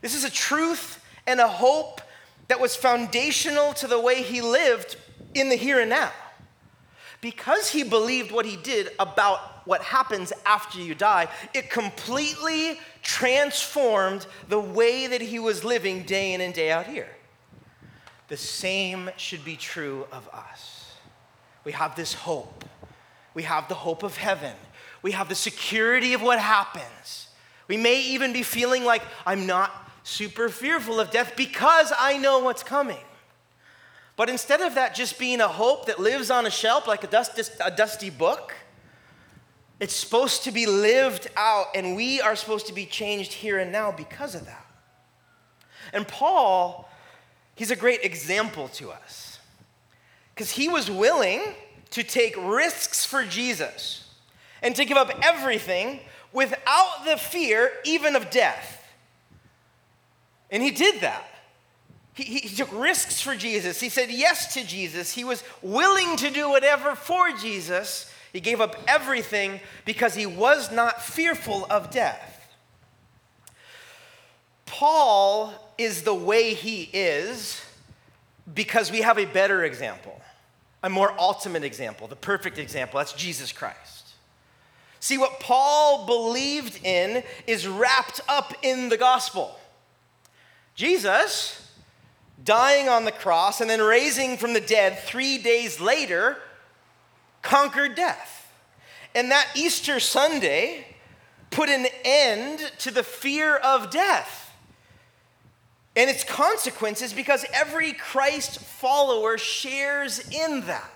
This 0.00 0.14
is 0.14 0.24
a 0.24 0.30
truth 0.30 1.02
and 1.26 1.40
a 1.40 1.48
hope 1.48 2.00
that 2.48 2.60
was 2.60 2.76
foundational 2.76 3.72
to 3.74 3.86
the 3.86 4.00
way 4.00 4.22
he 4.22 4.40
lived 4.40 4.96
in 5.34 5.48
the 5.48 5.56
here 5.56 5.80
and 5.80 5.90
now. 5.90 6.10
Because 7.20 7.70
he 7.70 7.84
believed 7.84 8.32
what 8.32 8.44
he 8.44 8.56
did 8.56 8.90
about 8.98 9.66
what 9.66 9.80
happens 9.80 10.32
after 10.44 10.78
you 10.78 10.94
die, 10.94 11.28
it 11.54 11.70
completely 11.70 12.78
transformed 13.04 14.26
the 14.48 14.58
way 14.58 15.06
that 15.06 15.20
he 15.20 15.38
was 15.38 15.62
living 15.62 16.02
day 16.02 16.32
in 16.32 16.40
and 16.40 16.52
day 16.52 16.72
out 16.72 16.86
here. 16.86 17.08
The 18.28 18.36
same 18.36 19.10
should 19.16 19.44
be 19.44 19.54
true 19.54 20.06
of 20.10 20.28
us. 20.30 20.94
We 21.62 21.72
have 21.72 21.94
this 21.94 22.14
hope. 22.14 22.64
We 23.34 23.44
have 23.44 23.68
the 23.68 23.74
hope 23.74 24.02
of 24.02 24.16
heaven. 24.16 24.54
We 25.02 25.12
have 25.12 25.28
the 25.28 25.34
security 25.34 26.14
of 26.14 26.22
what 26.22 26.38
happens. 26.40 27.28
We 27.68 27.76
may 27.76 28.00
even 28.00 28.32
be 28.32 28.42
feeling 28.42 28.84
like 28.84 29.02
I'm 29.26 29.46
not 29.46 29.70
super 30.02 30.48
fearful 30.48 30.98
of 30.98 31.10
death 31.10 31.34
because 31.36 31.92
I 31.98 32.16
know 32.16 32.38
what's 32.40 32.62
coming. 32.62 33.04
But 34.16 34.28
instead 34.30 34.60
of 34.60 34.76
that 34.76 34.94
just 34.94 35.18
being 35.18 35.40
a 35.40 35.48
hope 35.48 35.86
that 35.86 35.98
lives 35.98 36.30
on 36.30 36.46
a 36.46 36.50
shelf 36.50 36.86
like 36.86 37.04
a, 37.04 37.08
dust, 37.08 37.38
a 37.62 37.70
dusty 37.70 38.10
book, 38.10 38.54
it's 39.84 39.94
supposed 39.94 40.44
to 40.44 40.50
be 40.50 40.64
lived 40.64 41.28
out, 41.36 41.66
and 41.74 41.94
we 41.94 42.18
are 42.18 42.34
supposed 42.36 42.68
to 42.68 42.72
be 42.72 42.86
changed 42.86 43.34
here 43.34 43.58
and 43.58 43.70
now 43.70 43.92
because 43.92 44.34
of 44.34 44.46
that. 44.46 44.64
And 45.92 46.08
Paul, 46.08 46.88
he's 47.54 47.70
a 47.70 47.76
great 47.76 48.02
example 48.02 48.68
to 48.68 48.90
us 48.90 49.38
because 50.34 50.52
he 50.52 50.70
was 50.70 50.90
willing 50.90 51.42
to 51.90 52.02
take 52.02 52.34
risks 52.38 53.04
for 53.04 53.24
Jesus 53.24 54.08
and 54.62 54.74
to 54.74 54.86
give 54.86 54.96
up 54.96 55.12
everything 55.22 56.00
without 56.32 57.04
the 57.04 57.18
fear 57.18 57.70
even 57.84 58.16
of 58.16 58.30
death. 58.30 58.82
And 60.50 60.62
he 60.62 60.70
did 60.70 61.02
that. 61.02 61.28
He, 62.14 62.22
he, 62.22 62.56
took 62.56 62.72
risks 62.72 63.20
for 63.20 63.36
Jesus. 63.36 63.80
He 63.80 63.90
said 63.90 64.10
yes 64.10 64.54
to 64.54 64.66
Jesus. 64.66 65.12
He 65.12 65.24
was 65.24 65.44
willing 65.60 66.16
to 66.16 66.30
do 66.30 66.48
whatever 66.48 66.94
for 66.94 67.32
Jesus. 67.32 68.10
He 68.34 68.40
gave 68.40 68.60
up 68.60 68.76
everything 68.88 69.60
because 69.84 70.14
he 70.14 70.26
was 70.26 70.72
not 70.72 71.00
fearful 71.00 71.68
of 71.70 71.92
death. 71.92 72.52
Paul 74.66 75.54
is 75.78 76.02
the 76.02 76.14
way 76.14 76.52
he 76.52 76.90
is 76.92 77.64
because 78.52 78.90
we 78.90 79.02
have 79.02 79.20
a 79.20 79.24
better 79.24 79.62
example, 79.62 80.20
a 80.82 80.90
more 80.90 81.14
ultimate 81.16 81.62
example, 81.62 82.08
the 82.08 82.16
perfect 82.16 82.58
example. 82.58 82.98
That's 82.98 83.12
Jesus 83.12 83.52
Christ. 83.52 84.14
See, 84.98 85.16
what 85.16 85.38
Paul 85.38 86.04
believed 86.04 86.84
in 86.84 87.22
is 87.46 87.68
wrapped 87.68 88.20
up 88.28 88.52
in 88.62 88.88
the 88.88 88.96
gospel. 88.96 89.56
Jesus, 90.74 91.72
dying 92.44 92.88
on 92.88 93.04
the 93.04 93.12
cross 93.12 93.60
and 93.60 93.70
then 93.70 93.80
raising 93.80 94.38
from 94.38 94.54
the 94.54 94.60
dead 94.60 94.98
three 94.98 95.38
days 95.38 95.80
later, 95.80 96.38
conquered 97.44 97.94
death. 97.94 98.52
And 99.14 99.30
that 99.30 99.48
Easter 99.54 100.00
Sunday 100.00 100.86
put 101.50 101.68
an 101.68 101.86
end 102.04 102.72
to 102.78 102.90
the 102.90 103.04
fear 103.04 103.56
of 103.56 103.90
death 103.90 104.44
and 105.96 106.10
its 106.10 106.24
consequences 106.24 107.12
because 107.12 107.46
every 107.52 107.92
Christ 107.92 108.58
follower 108.58 109.38
shares 109.38 110.18
in 110.30 110.62
that. 110.62 110.90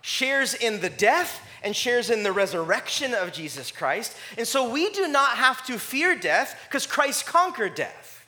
Shares 0.00 0.54
in 0.54 0.80
the 0.80 0.88
death 0.88 1.40
and 1.62 1.76
shares 1.76 2.08
in 2.08 2.22
the 2.22 2.32
resurrection 2.32 3.12
of 3.12 3.32
Jesus 3.32 3.70
Christ. 3.70 4.16
And 4.38 4.46
so 4.46 4.70
we 4.70 4.90
do 4.90 5.06
not 5.08 5.36
have 5.36 5.66
to 5.66 5.78
fear 5.78 6.16
death 6.16 6.58
because 6.66 6.86
Christ 6.86 7.26
conquered 7.26 7.74
death. 7.74 8.26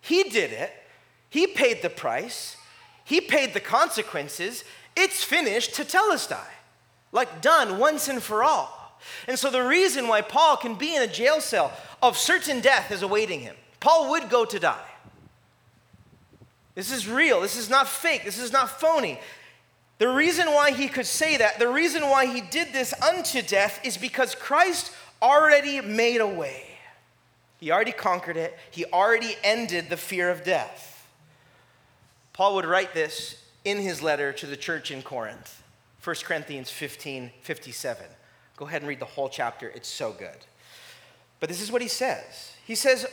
He 0.00 0.24
did 0.24 0.52
it, 0.52 0.72
He 1.28 1.46
paid 1.46 1.82
the 1.82 1.90
price, 1.90 2.56
He 3.04 3.20
paid 3.20 3.54
the 3.54 3.60
consequences. 3.60 4.64
It's 4.96 5.22
finished 5.22 5.74
tetelestai, 5.74 6.46
like 7.12 7.42
done 7.42 7.78
once 7.78 8.08
and 8.08 8.22
for 8.22 8.42
all. 8.42 8.98
And 9.28 9.38
so 9.38 9.50
the 9.50 9.62
reason 9.62 10.08
why 10.08 10.22
Paul 10.22 10.56
can 10.56 10.74
be 10.74 10.96
in 10.96 11.02
a 11.02 11.06
jail 11.06 11.40
cell 11.40 11.72
of 12.02 12.16
certain 12.16 12.60
death 12.60 12.90
is 12.90 13.02
awaiting 13.02 13.40
him. 13.40 13.54
Paul 13.78 14.10
would 14.10 14.30
go 14.30 14.44
to 14.44 14.58
die. 14.58 14.88
This 16.74 16.90
is 16.90 17.08
real. 17.08 17.40
This 17.40 17.56
is 17.56 17.70
not 17.70 17.88
fake. 17.88 18.24
This 18.24 18.38
is 18.38 18.52
not 18.52 18.80
phony. 18.80 19.20
The 19.98 20.08
reason 20.08 20.46
why 20.48 20.72
he 20.72 20.88
could 20.88 21.06
say 21.06 21.36
that, 21.38 21.58
the 21.58 21.68
reason 21.68 22.02
why 22.02 22.26
he 22.26 22.40
did 22.40 22.72
this 22.72 22.92
unto 23.02 23.40
death, 23.40 23.80
is 23.82 23.96
because 23.96 24.34
Christ 24.34 24.92
already 25.22 25.80
made 25.80 26.20
a 26.20 26.26
way. 26.26 26.64
He 27.58 27.70
already 27.70 27.92
conquered 27.92 28.36
it, 28.36 28.58
he 28.70 28.84
already 28.86 29.34
ended 29.42 29.88
the 29.88 29.96
fear 29.96 30.30
of 30.30 30.44
death. 30.44 31.08
Paul 32.34 32.56
would 32.56 32.66
write 32.66 32.92
this 32.92 33.42
in 33.66 33.80
his 33.80 34.00
letter 34.00 34.32
to 34.32 34.46
the 34.46 34.56
church 34.56 34.92
in 34.92 35.02
Corinth, 35.02 35.62
1 36.02 36.16
Corinthians 36.24 36.70
15 36.70 37.32
57. 37.42 38.06
Go 38.56 38.66
ahead 38.66 38.80
and 38.80 38.88
read 38.88 39.00
the 39.00 39.04
whole 39.04 39.28
chapter, 39.28 39.68
it's 39.68 39.88
so 39.88 40.12
good. 40.12 40.38
But 41.40 41.48
this 41.50 41.60
is 41.60 41.70
what 41.70 41.82
he 41.82 41.88
says 41.88 42.52
He 42.64 42.76
says, 42.76 43.06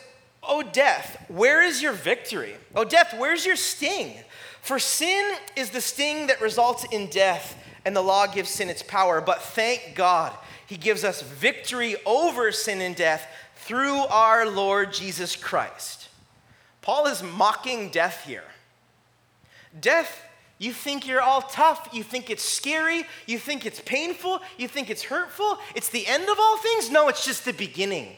O 0.44 0.62
death, 0.62 1.26
where 1.28 1.64
is 1.64 1.82
your 1.82 1.94
victory? 1.94 2.56
O 2.76 2.84
death, 2.84 3.16
where's 3.18 3.46
your 3.46 3.56
sting? 3.56 4.14
For 4.62 4.78
sin 4.78 5.36
is 5.56 5.72
the 5.72 5.82
sting 5.82 6.28
that 6.28 6.40
results 6.40 6.86
in 6.92 7.08
death, 7.08 7.58
and 7.84 7.96
the 7.96 8.02
law 8.02 8.28
gives 8.28 8.50
sin 8.50 8.70
its 8.70 8.84
power. 8.84 9.22
But 9.22 9.42
thank 9.42 9.94
God, 9.96 10.34
he 10.68 10.78
gives 10.78 11.04
us 11.04 11.22
victory 11.22 11.96
over 12.06 12.52
sin 12.52 12.80
and 12.80 12.96
death 12.96 13.28
through 13.56 14.06
our 14.06 14.50
Lord 14.50 14.94
Jesus 14.94 15.36
Christ. 15.36 16.10
Paul 16.82 17.08
is 17.08 17.24
mocking 17.24 17.90
death 17.90 18.26
here. 18.26 18.44
Death, 19.80 20.23
you 20.64 20.74
think 20.74 21.08
you're 21.08 21.22
all 21.22 21.42
tough, 21.42 21.90
you 21.92 22.04
think 22.04 22.30
it's 22.30 22.44
scary, 22.44 23.06
you 23.26 23.38
think 23.38 23.66
it's 23.66 23.80
painful, 23.82 24.42
you 24.58 24.68
think 24.68 24.90
it's 24.90 25.04
hurtful, 25.04 25.60
it's 25.76 25.90
the 25.90 26.08
end 26.08 26.30
of 26.30 26.40
all 26.40 26.58
things? 26.58 26.90
No, 26.90 27.08
it's 27.08 27.26
just 27.26 27.46
the 27.46 27.54
beginning. 27.54 28.16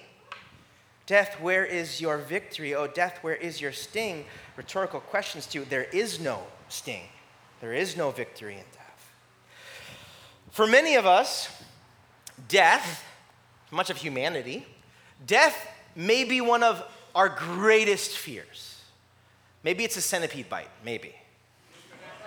Death, 1.06 1.40
where 1.40 1.66
is 1.66 2.02
your 2.02 2.18
victory? 2.18 2.74
Oh, 2.74 2.88
death, 2.88 3.20
where 3.22 3.36
is 3.36 3.62
your 3.62 3.72
sting? 3.72 4.26
Rhetorical 4.58 5.00
questions 5.00 5.46
to 5.48 5.60
you. 5.60 5.66
There 5.66 5.84
is 5.86 6.20
no 6.20 6.44
sting, 6.70 7.04
there 7.62 7.74
is 7.74 7.96
no 7.96 8.12
victory 8.12 8.54
in 8.54 8.66
death. 8.74 9.14
For 10.52 10.66
many 10.66 10.96
of 10.96 11.06
us, 11.06 11.50
death, 12.48 13.04
much 13.72 13.90
of 13.90 13.98
humanity, 13.98 14.66
Death 15.26 15.68
may 15.96 16.24
be 16.24 16.42
one 16.42 16.64
of 16.64 16.84
our 17.14 17.30
greatest 17.30 18.18
fears. 18.18 18.82
Maybe 19.64 19.84
it's 19.84 19.98
a 19.98 20.02
centipede 20.02 20.50
bite, 20.50 20.70
maybe. 20.84 21.16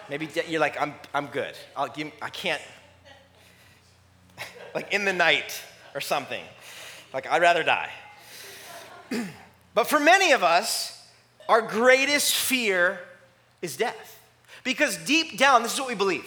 Maybe 0.09 0.29
you're 0.49 0.61
like, 0.61 0.81
I'm, 0.81 0.95
I'm 1.15 1.27
good. 1.27 1.55
I'll 1.77 1.89
give, 1.89 2.11
I 2.23 2.31
can't, 2.31 2.63
like 4.75 4.93
in 4.93 5.05
the 5.05 5.13
night 5.13 5.63
or 5.95 6.01
something. 6.01 6.43
Like, 7.13 7.27
I'd 7.27 7.43
rather 7.43 7.63
die. 7.63 7.91
but 9.75 9.87
for 9.87 10.01
many 10.01 10.33
of 10.33 10.43
us, 10.43 11.07
our 11.49 11.63
greatest 11.63 12.35
fear 12.35 13.01
is 13.63 13.77
death. 13.77 14.21
Because 14.65 14.97
deep 14.99 15.39
down, 15.39 15.63
this 15.63 15.75
is 15.75 15.81
what 15.81 15.89
we 15.89 15.95
believe, 15.95 16.27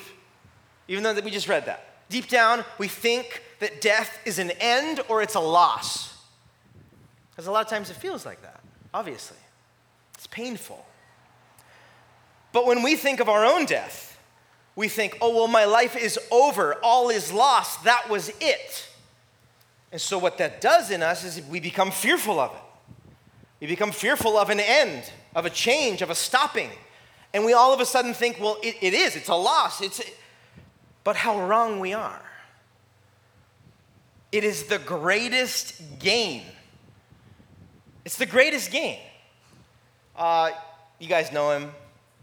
even 0.88 1.04
though 1.04 1.14
we 1.20 1.32
just 1.32 1.48
read 1.48 1.66
that. 1.66 2.10
Deep 2.10 2.28
down, 2.28 2.66
we 2.78 2.88
think 2.88 3.44
that 3.60 3.82
death 3.82 4.18
is 4.26 4.40
an 4.40 4.52
end 4.60 5.02
or 5.08 5.22
it's 5.22 5.36
a 5.36 5.40
loss. 5.40 6.18
Because 7.30 7.48
a 7.48 7.52
lot 7.52 7.64
of 7.64 7.70
times 7.70 7.90
it 7.90 7.96
feels 7.96 8.26
like 8.26 8.42
that, 8.42 8.62
obviously. 8.94 9.38
It's 10.16 10.28
painful. 10.28 10.86
But 12.54 12.66
when 12.66 12.84
we 12.84 12.96
think 12.96 13.20
of 13.20 13.30
our 13.30 13.46
own 13.46 13.66
death, 13.66 14.20
we 14.76 14.88
think, 14.88 15.18
oh, 15.22 15.36
well, 15.36 15.48
my 15.48 15.66
life 15.66 15.96
is 15.96 16.20
over. 16.32 16.76
All 16.84 17.10
is 17.10 17.32
lost. 17.32 17.84
That 17.84 18.10
was 18.10 18.30
it. 18.40 18.90
And 19.92 20.00
so, 20.00 20.18
what 20.18 20.38
that 20.38 20.62
does 20.62 20.92
in 20.92 21.04
us 21.04 21.24
is 21.24 21.46
we 21.48 21.60
become 21.60 21.92
fearful 21.92 22.40
of 22.40 22.52
it. 22.52 22.62
We 23.60 23.68
become 23.68 23.92
fearful 23.92 24.38
of 24.38 24.50
an 24.50 24.60
end, 24.60 25.12
of 25.36 25.46
a 25.46 25.50
change, 25.50 26.02
of 26.02 26.10
a 26.10 26.16
stopping. 26.16 26.70
And 27.34 27.46
we 27.46 27.54
all 27.54 27.74
of 27.74 27.80
a 27.80 27.86
sudden 27.86 28.14
think, 28.14 28.40
well, 28.40 28.58
it, 28.64 28.76
it 28.82 28.94
is. 28.94 29.16
It's 29.16 29.30
a 29.30 29.36
loss. 29.36 29.82
It's, 29.82 30.02
but 31.04 31.16
how 31.16 31.46
wrong 31.46 31.80
we 31.80 31.94
are. 31.94 32.22
It 34.32 34.44
is 34.46 34.64
the 34.64 34.80
greatest 34.80 36.00
gain 36.00 36.44
It's 38.06 38.16
the 38.16 38.26
greatest 38.26 38.72
gain. 38.72 39.00
Uh, 40.16 40.52
you 41.00 41.08
guys 41.08 41.32
know 41.32 41.52
him, 41.52 41.72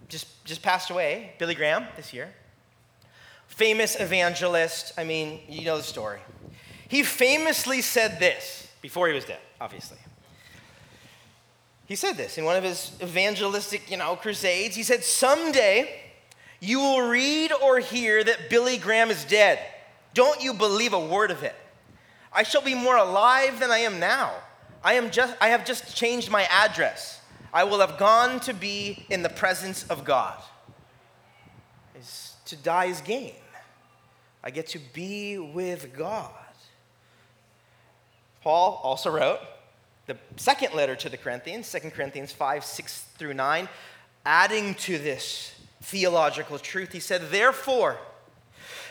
just, 0.08 0.44
just 0.44 0.62
passed 0.62 0.90
away, 0.90 1.32
Billy 1.38 1.54
Graham, 1.54 1.86
this 1.96 2.12
year. 2.12 2.32
Famous 3.46 3.98
evangelist. 3.98 4.92
I 4.96 5.04
mean, 5.04 5.40
you 5.48 5.64
know 5.64 5.76
the 5.76 5.82
story. 5.82 6.20
He 6.88 7.02
famously 7.02 7.82
said 7.82 8.18
this 8.18 8.68
before 8.80 9.08
he 9.08 9.14
was 9.14 9.24
dead, 9.24 9.40
obviously. 9.60 9.98
He 11.86 11.96
said 11.96 12.16
this 12.16 12.36
in 12.36 12.44
one 12.44 12.56
of 12.56 12.64
his 12.64 12.92
evangelistic, 13.02 13.90
you 13.90 13.96
know, 13.96 14.16
crusades. 14.16 14.76
He 14.76 14.82
said, 14.82 15.02
Someday 15.04 16.02
you 16.60 16.80
will 16.80 17.08
read 17.08 17.52
or 17.52 17.78
hear 17.78 18.22
that 18.22 18.50
Billy 18.50 18.78
Graham 18.78 19.10
is 19.10 19.24
dead. 19.24 19.58
Don't 20.14 20.42
you 20.42 20.52
believe 20.52 20.92
a 20.92 21.00
word 21.00 21.30
of 21.30 21.42
it. 21.42 21.54
I 22.32 22.42
shall 22.42 22.62
be 22.62 22.74
more 22.74 22.96
alive 22.96 23.60
than 23.60 23.70
I 23.70 23.78
am 23.78 24.00
now. 24.00 24.32
I, 24.82 24.94
am 24.94 25.10
just, 25.10 25.34
I 25.40 25.48
have 25.48 25.64
just 25.64 25.96
changed 25.96 26.30
my 26.30 26.44
address. 26.50 27.17
I 27.52 27.64
will 27.64 27.80
have 27.80 27.98
gone 27.98 28.40
to 28.40 28.52
be 28.52 29.06
in 29.08 29.22
the 29.22 29.28
presence 29.28 29.84
of 29.84 30.04
God. 30.04 30.40
Is 31.98 32.34
to 32.46 32.56
die 32.56 32.86
is 32.86 33.00
gain. 33.00 33.34
I 34.42 34.50
get 34.50 34.68
to 34.68 34.78
be 34.78 35.38
with 35.38 35.96
God. 35.96 36.30
Paul 38.42 38.80
also 38.82 39.10
wrote 39.10 39.40
the 40.06 40.16
second 40.36 40.74
letter 40.74 40.96
to 40.96 41.08
the 41.08 41.16
Corinthians, 41.16 41.70
2 41.70 41.90
Corinthians 41.90 42.32
5, 42.32 42.64
6 42.64 43.00
through 43.18 43.34
9, 43.34 43.68
adding 44.24 44.74
to 44.76 44.96
this 44.96 45.54
theological 45.82 46.58
truth. 46.58 46.92
He 46.92 47.00
said, 47.00 47.30
Therefore, 47.30 47.98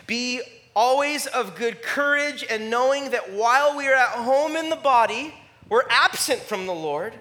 be 0.05 0.41
always 0.75 1.25
of 1.25 1.55
good 1.55 1.81
courage 1.81 2.45
and 2.47 2.69
knowing 2.69 3.09
that 3.11 3.31
while 3.31 3.75
we 3.75 3.87
are 3.87 3.95
at 3.95 4.09
home 4.09 4.55
in 4.55 4.69
the 4.69 4.75
body, 4.75 5.33
we're 5.69 5.87
absent 5.89 6.39
from 6.39 6.67
the 6.67 6.73
Lord, 6.73 7.13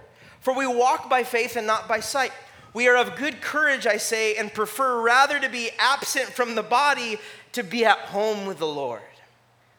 for 0.47 0.55
we 0.55 0.65
walk 0.65 1.11
by 1.11 1.25
faith 1.25 1.57
and 1.57 1.67
not 1.67 1.89
by 1.89 1.99
sight. 1.99 2.31
We 2.73 2.87
are 2.87 2.97
of 2.97 3.17
good 3.17 3.41
courage, 3.41 3.85
I 3.85 3.97
say, 3.97 4.37
and 4.37 4.55
prefer 4.55 5.03
rather 5.03 5.41
to 5.41 5.49
be 5.49 5.71
absent 5.77 6.27
from 6.27 6.55
the 6.55 6.63
body 6.63 7.19
to 7.51 7.65
be 7.65 7.85
at 7.85 7.99
home 7.99 8.47
with 8.47 8.59
the 8.59 8.67
Lord. 8.69 9.03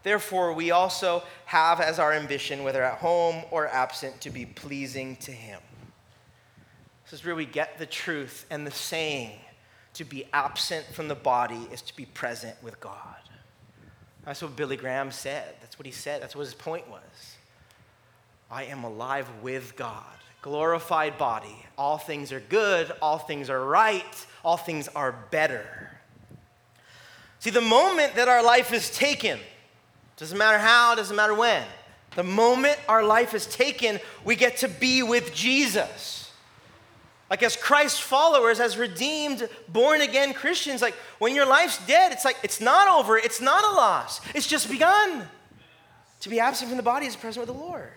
Therefore, 0.03 0.51
we 0.51 0.71
also 0.71 1.23
have 1.45 1.79
as 1.79 1.99
our 1.99 2.11
ambition, 2.11 2.65
whether 2.65 2.83
at 2.83 2.97
home 2.97 3.45
or 3.49 3.69
absent, 3.69 4.19
to 4.19 4.29
be 4.29 4.45
pleasing 4.45 5.15
to 5.21 5.31
Him. 5.31 5.61
This 7.05 7.21
is 7.21 7.25
where 7.25 7.33
we 7.33 7.45
get 7.45 7.77
the 7.77 7.85
truth 7.85 8.45
and 8.49 8.67
the 8.67 8.71
saying 8.71 9.39
to 9.93 10.03
be 10.03 10.25
absent 10.33 10.85
from 10.87 11.07
the 11.07 11.15
body 11.15 11.65
is 11.71 11.81
to 11.83 11.95
be 11.95 12.07
present 12.07 12.61
with 12.61 12.77
God. 12.81 13.15
That's 14.25 14.41
what 14.41 14.57
Billy 14.57 14.75
Graham 14.75 15.11
said. 15.11 15.55
That's 15.61 15.79
what 15.79 15.85
he 15.85 15.93
said. 15.93 16.21
That's 16.21 16.35
what 16.35 16.43
his 16.43 16.53
point 16.53 16.89
was. 16.89 17.37
I 18.51 18.65
am 18.65 18.83
alive 18.83 19.29
with 19.41 19.77
God. 19.77 20.03
Glorified 20.47 21.17
body. 21.17 21.65
All 21.77 21.97
things 21.97 22.31
are 22.31 22.39
good. 22.39 22.89
All 23.01 23.17
things 23.17 23.49
are 23.49 23.65
right. 23.65 24.25
All 24.45 24.55
things 24.55 24.87
are 24.87 25.11
better. 25.29 25.67
See, 27.39 27.49
the 27.49 27.59
moment 27.59 28.15
that 28.15 28.29
our 28.29 28.41
life 28.41 28.71
is 28.71 28.89
taken, 28.89 29.39
doesn't 30.15 30.37
matter 30.37 30.57
how, 30.57 30.95
doesn't 30.95 31.17
matter 31.17 31.33
when, 31.33 31.65
the 32.15 32.23
moment 32.23 32.79
our 32.87 33.03
life 33.03 33.33
is 33.33 33.45
taken, 33.45 33.99
we 34.23 34.37
get 34.37 34.55
to 34.57 34.69
be 34.69 35.03
with 35.03 35.35
Jesus. 35.35 36.31
Like, 37.29 37.43
as 37.43 37.57
Christ 37.57 38.01
followers, 38.01 38.61
as 38.61 38.77
redeemed, 38.77 39.49
born 39.67 39.99
again 39.99 40.33
Christians, 40.33 40.81
like, 40.81 40.95
when 41.19 41.35
your 41.35 41.45
life's 41.45 41.85
dead, 41.87 42.13
it's 42.13 42.23
like, 42.23 42.37
it's 42.41 42.61
not 42.61 42.87
over, 42.87 43.17
it's 43.17 43.41
not 43.41 43.65
a 43.65 43.75
loss, 43.75 44.21
it's 44.33 44.47
just 44.47 44.71
begun. 44.71 45.27
To 46.21 46.29
be 46.29 46.39
absent 46.39 46.69
from 46.69 46.77
the 46.77 46.83
body 46.83 47.05
is 47.05 47.17
present 47.17 47.45
with 47.45 47.53
the 47.53 47.61
Lord. 47.61 47.91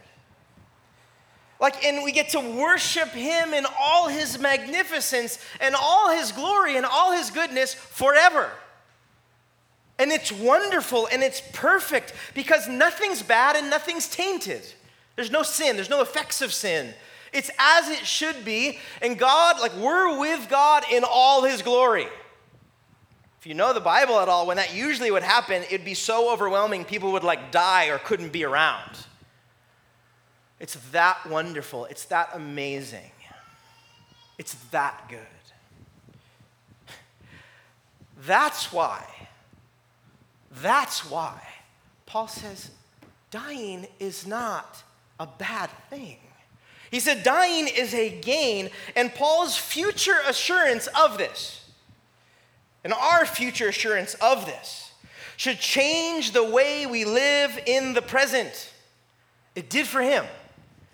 Like, 1.61 1.85
and 1.85 2.03
we 2.03 2.13
get 2.13 2.31
to 2.31 2.41
worship 2.41 3.11
Him 3.11 3.53
in 3.53 3.67
all 3.79 4.09
His 4.09 4.39
magnificence 4.39 5.39
and 5.61 5.75
all 5.75 6.11
His 6.11 6.33
glory 6.33 6.77
and 6.77 6.87
all 6.87 7.13
His 7.13 7.31
goodness 7.31 7.75
forever. 7.75 8.51
And 9.99 10.11
it's 10.11 10.33
wonderful 10.33 11.07
and 11.13 11.23
it's 11.23 11.43
perfect 11.53 12.15
because 12.35 12.67
nothing's 12.67 13.23
bad 13.23 13.55
and 13.57 13.69
nothing's 13.69 14.09
tainted. 14.09 14.63
There's 15.15 15.31
no 15.31 15.43
sin, 15.43 15.77
there's 15.77 15.91
no 15.91 16.01
effects 16.01 16.41
of 16.41 16.55
sin. 16.55 16.95
It's 17.35 17.51
as 17.59 17.91
it 17.91 18.07
should 18.07 18.43
be. 18.45 18.79
And 19.03 19.19
God, 19.19 19.61
like, 19.61 19.77
we're 19.77 20.19
with 20.19 20.49
God 20.49 20.85
in 20.91 21.05
all 21.05 21.45
his 21.45 21.61
glory. 21.61 22.07
If 23.39 23.47
you 23.47 23.55
know 23.55 23.75
the 23.75 23.81
Bible 23.81 24.19
at 24.19 24.29
all, 24.29 24.47
when 24.47 24.57
that 24.57 24.75
usually 24.75 25.11
would 25.11 25.23
happen, 25.23 25.63
it'd 25.65 25.85
be 25.85 25.95
so 25.95 26.33
overwhelming, 26.33 26.85
people 26.85 27.13
would 27.13 27.23
like 27.23 27.53
die 27.53 27.89
or 27.89 27.99
couldn't 27.99 28.33
be 28.33 28.45
around. 28.45 29.07
It's 30.61 30.75
that 30.93 31.27
wonderful. 31.27 31.87
It's 31.87 32.05
that 32.07 32.31
amazing. 32.35 33.11
It's 34.39 34.55
that 34.71 35.09
good. 35.09 35.19
That's 38.27 38.71
why, 38.71 39.03
that's 40.63 41.11
why 41.11 41.41
Paul 42.05 42.29
says 42.29 42.71
dying 43.31 43.87
is 43.99 44.27
not 44.27 44.83
a 45.19 45.27
bad 45.27 45.71
thing. 45.89 46.19
He 46.91 47.01
said, 47.01 47.23
dying 47.23 47.69
is 47.69 47.95
a 47.95 48.11
gain, 48.21 48.69
and 48.97 49.15
Paul's 49.15 49.57
future 49.57 50.19
assurance 50.27 50.89
of 50.89 51.19
this, 51.19 51.71
and 52.83 52.93
our 52.93 53.25
future 53.25 53.69
assurance 53.69 54.15
of 54.15 54.45
this, 54.45 54.93
should 55.37 55.61
change 55.61 56.33
the 56.33 56.45
way 56.45 56.87
we 56.87 57.05
live 57.05 57.59
in 57.65 57.95
the 57.95 58.03
present. 58.03 58.73
It 59.55 59.71
did 59.71 59.87
for 59.87 60.03
him. 60.03 60.25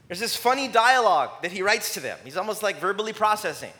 There's 0.09 0.21
this 0.21 0.37
funny 0.37 0.69
dialogue 0.69 1.42
that 1.42 1.53
he 1.53 1.62
writes 1.62 1.95
to 1.95 2.01
them. 2.01 2.19
He's 2.25 2.37
almost 2.37 2.62
like 2.62 2.79
verbally 2.79 3.12
processing. 3.12 3.73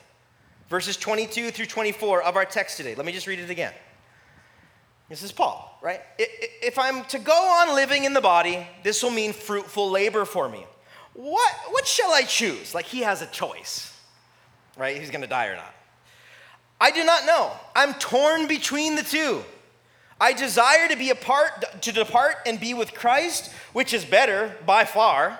Verses 0.69 0.97
22 0.97 1.51
through 1.51 1.65
24 1.67 2.23
of 2.23 2.35
our 2.35 2.45
text 2.45 2.77
today. 2.77 2.95
Let 2.95 3.05
me 3.05 3.13
just 3.13 3.27
read 3.27 3.39
it 3.39 3.49
again. 3.49 3.73
This 5.09 5.23
is 5.23 5.31
Paul, 5.31 5.79
right? 5.81 6.01
If 6.19 6.77
I'm 6.77 7.05
to 7.05 7.19
go 7.19 7.31
on 7.31 7.73
living 7.73 8.03
in 8.03 8.13
the 8.13 8.19
body, 8.19 8.67
this 8.83 9.01
will 9.01 9.11
mean 9.11 9.31
fruitful 9.31 9.89
labor 9.89 10.25
for 10.25 10.49
me 10.49 10.65
what, 11.17 11.55
what 11.71 11.87
shall 11.87 12.13
I 12.13 12.21
choose? 12.21 12.75
Like 12.75 12.85
he 12.85 13.01
has 13.01 13.21
a 13.23 13.25
choice, 13.27 13.91
right? 14.77 14.97
He's 14.97 15.09
gonna 15.09 15.27
die 15.27 15.47
or 15.47 15.55
not. 15.55 15.73
I 16.79 16.91
do 16.91 17.03
not 17.03 17.25
know. 17.25 17.51
I'm 17.75 17.95
torn 17.95 18.47
between 18.47 18.95
the 18.95 19.01
two. 19.01 19.43
I 20.21 20.33
desire 20.33 20.87
to 20.87 20.95
be 20.95 21.09
apart, 21.09 21.81
to 21.81 21.91
depart 21.91 22.35
and 22.45 22.59
be 22.59 22.75
with 22.75 22.93
Christ, 22.93 23.51
which 23.73 23.93
is 23.93 24.05
better 24.05 24.55
by 24.65 24.85
far, 24.85 25.39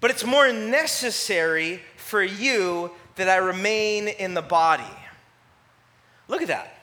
but 0.00 0.10
it's 0.10 0.24
more 0.24 0.52
necessary 0.52 1.80
for 1.96 2.22
you 2.22 2.90
that 3.16 3.28
I 3.28 3.36
remain 3.36 4.08
in 4.08 4.34
the 4.34 4.42
body. 4.42 4.84
Look 6.28 6.42
at 6.42 6.48
that. 6.48 6.74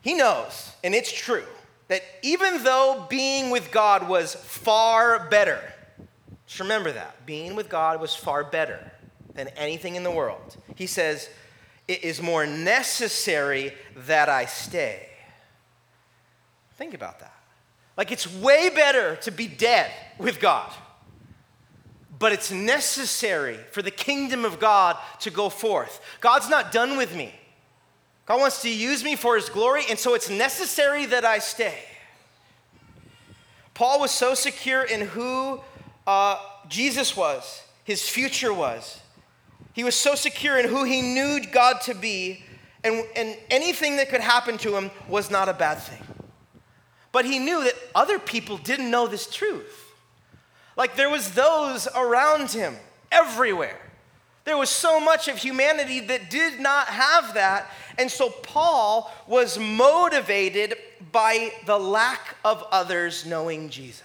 He 0.00 0.14
knows, 0.14 0.72
and 0.82 0.94
it's 0.94 1.12
true, 1.12 1.44
that 1.88 2.02
even 2.22 2.62
though 2.62 3.06
being 3.08 3.50
with 3.50 3.70
God 3.70 4.08
was 4.08 4.34
far 4.34 5.28
better, 5.28 5.60
just 6.46 6.60
remember 6.60 6.92
that. 6.92 7.26
Being 7.26 7.54
with 7.54 7.68
God 7.68 8.00
was 8.00 8.14
far 8.14 8.44
better 8.44 8.92
than 9.34 9.48
anything 9.48 9.96
in 9.96 10.02
the 10.02 10.10
world. 10.10 10.56
He 10.76 10.86
says, 10.86 11.28
It 11.86 12.04
is 12.04 12.22
more 12.22 12.46
necessary 12.46 13.74
that 14.06 14.28
I 14.28 14.46
stay. 14.46 15.08
Think 16.76 16.94
about 16.94 17.20
that. 17.20 17.34
Like, 17.96 18.12
it's 18.12 18.32
way 18.32 18.70
better 18.70 19.16
to 19.16 19.30
be 19.30 19.48
dead 19.48 19.90
with 20.18 20.40
God, 20.40 20.72
but 22.18 22.32
it's 22.32 22.50
necessary 22.50 23.58
for 23.70 23.82
the 23.82 23.90
kingdom 23.90 24.44
of 24.44 24.58
God 24.58 24.96
to 25.20 25.30
go 25.30 25.48
forth. 25.48 26.00
God's 26.20 26.48
not 26.48 26.72
done 26.72 26.96
with 26.96 27.14
me. 27.14 27.32
God 28.26 28.40
wants 28.40 28.62
to 28.62 28.70
use 28.70 29.02
me 29.04 29.16
for 29.16 29.36
his 29.36 29.48
glory, 29.48 29.84
and 29.88 29.98
so 29.98 30.14
it's 30.14 30.28
necessary 30.28 31.06
that 31.06 31.24
I 31.24 31.38
stay. 31.38 31.78
Paul 33.72 34.00
was 34.00 34.10
so 34.10 34.34
secure 34.34 34.82
in 34.82 35.02
who 35.02 35.60
uh, 36.06 36.38
Jesus 36.68 37.16
was, 37.16 37.62
his 37.84 38.06
future 38.08 38.52
was. 38.52 39.00
He 39.72 39.84
was 39.84 39.94
so 39.94 40.14
secure 40.14 40.58
in 40.58 40.68
who 40.68 40.84
he 40.84 41.00
knew 41.00 41.40
God 41.52 41.80
to 41.82 41.94
be, 41.94 42.42
and, 42.82 43.04
and 43.14 43.36
anything 43.48 43.96
that 43.96 44.08
could 44.08 44.20
happen 44.20 44.58
to 44.58 44.76
him 44.76 44.90
was 45.08 45.30
not 45.30 45.48
a 45.48 45.54
bad 45.54 45.76
thing. 45.76 46.02
But 47.12 47.24
he 47.24 47.38
knew 47.38 47.62
that 47.64 47.74
other 47.94 48.18
people 48.18 48.58
didn't 48.58 48.90
know 48.90 49.06
this 49.06 49.30
truth. 49.30 49.87
Like 50.78 50.94
there 50.94 51.10
was 51.10 51.32
those 51.32 51.88
around 51.94 52.52
him 52.52 52.76
everywhere. 53.10 53.78
There 54.44 54.56
was 54.56 54.70
so 54.70 54.98
much 54.98 55.28
of 55.28 55.36
humanity 55.36 56.00
that 56.00 56.30
did 56.30 56.60
not 56.60 56.86
have 56.86 57.34
that. 57.34 57.70
And 57.98 58.10
so 58.10 58.30
Paul 58.30 59.12
was 59.26 59.58
motivated 59.58 60.76
by 61.12 61.52
the 61.66 61.78
lack 61.78 62.36
of 62.44 62.64
others 62.70 63.26
knowing 63.26 63.68
Jesus. 63.68 64.02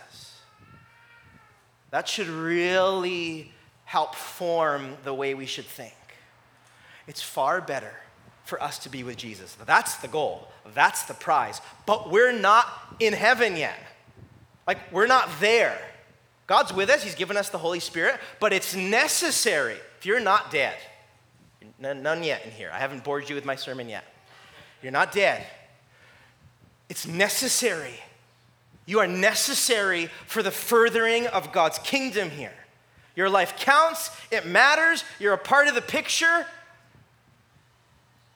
That 1.91 2.09
should 2.09 2.27
really 2.27 3.53
help 3.86 4.15
form 4.15 4.97
the 5.03 5.13
way 5.13 5.36
we 5.36 5.45
should 5.45 5.65
think. 5.65 5.93
It's 7.07 7.21
far 7.21 7.62
better 7.62 7.93
for 8.45 8.62
us 8.62 8.79
to 8.79 8.89
be 8.89 9.03
with 9.03 9.15
Jesus. 9.15 9.55
That's 9.65 9.97
the 9.97 10.07
goal, 10.07 10.47
that's 10.73 11.03
the 11.03 11.13
prize. 11.13 11.62
But 11.86 12.09
we're 12.09 12.38
not 12.38 12.67
in 12.99 13.13
heaven 13.13 13.55
yet. 13.55 13.77
Like, 14.65 14.91
we're 14.91 15.07
not 15.07 15.29
there. 15.39 15.79
God's 16.47 16.73
with 16.73 16.89
us, 16.89 17.03
He's 17.03 17.15
given 17.15 17.38
us 17.38 17.49
the 17.49 17.58
Holy 17.58 17.79
Spirit, 17.79 18.19
but 18.39 18.51
it's 18.53 18.75
necessary. 18.75 19.77
If 19.99 20.06
you're 20.06 20.19
not 20.19 20.51
dead, 20.51 20.75
none 21.79 22.23
yet 22.23 22.45
in 22.45 22.51
here, 22.51 22.69
I 22.73 22.79
haven't 22.79 23.03
bored 23.03 23.29
you 23.29 23.36
with 23.36 23.45
my 23.45 23.56
sermon 23.56 23.88
yet. 23.88 24.03
You're 24.82 24.91
not 24.91 25.12
dead. 25.13 25.45
It's 26.89 27.08
necessary. 27.08 27.99
You 28.86 28.99
are 28.99 29.08
necessary 29.08 30.10
for 30.27 30.43
the 30.43 30.51
furthering 30.51 31.27
of 31.27 31.53
God's 31.53 31.79
kingdom 31.79 32.29
here. 32.29 32.53
Your 33.15 33.29
life 33.29 33.56
counts, 33.58 34.12
it 34.32 34.45
matters, 34.45 35.03
you're 35.19 35.34
a 35.34 35.38
part 35.38 35.67
of 35.67 35.75
the 35.75 35.82
picture. 35.82 36.45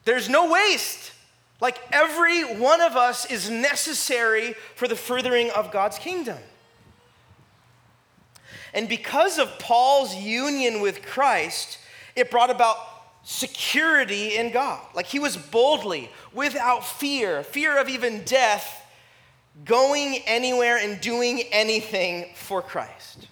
There's 0.04 0.28
no 0.28 0.50
waste. 0.50 1.12
Like 1.60 1.78
every 1.92 2.42
one 2.44 2.80
of 2.80 2.96
us 2.96 3.30
is 3.30 3.50
necessary 3.50 4.54
for 4.74 4.88
the 4.88 4.96
furthering 4.96 5.50
of 5.50 5.70
God's 5.70 5.98
kingdom. 5.98 6.38
And 8.78 8.88
because 8.88 9.40
of 9.40 9.58
Paul's 9.58 10.14
union 10.14 10.80
with 10.80 11.02
Christ, 11.02 11.78
it 12.14 12.30
brought 12.30 12.48
about 12.48 12.76
security 13.24 14.36
in 14.36 14.52
God. 14.52 14.80
Like 14.94 15.06
he 15.06 15.18
was 15.18 15.36
boldly, 15.36 16.12
without 16.32 16.86
fear, 16.86 17.42
fear 17.42 17.76
of 17.76 17.88
even 17.88 18.22
death, 18.22 18.86
going 19.64 20.22
anywhere 20.26 20.78
and 20.78 21.00
doing 21.00 21.42
anything 21.50 22.26
for 22.36 22.62
Christ. 22.62 23.26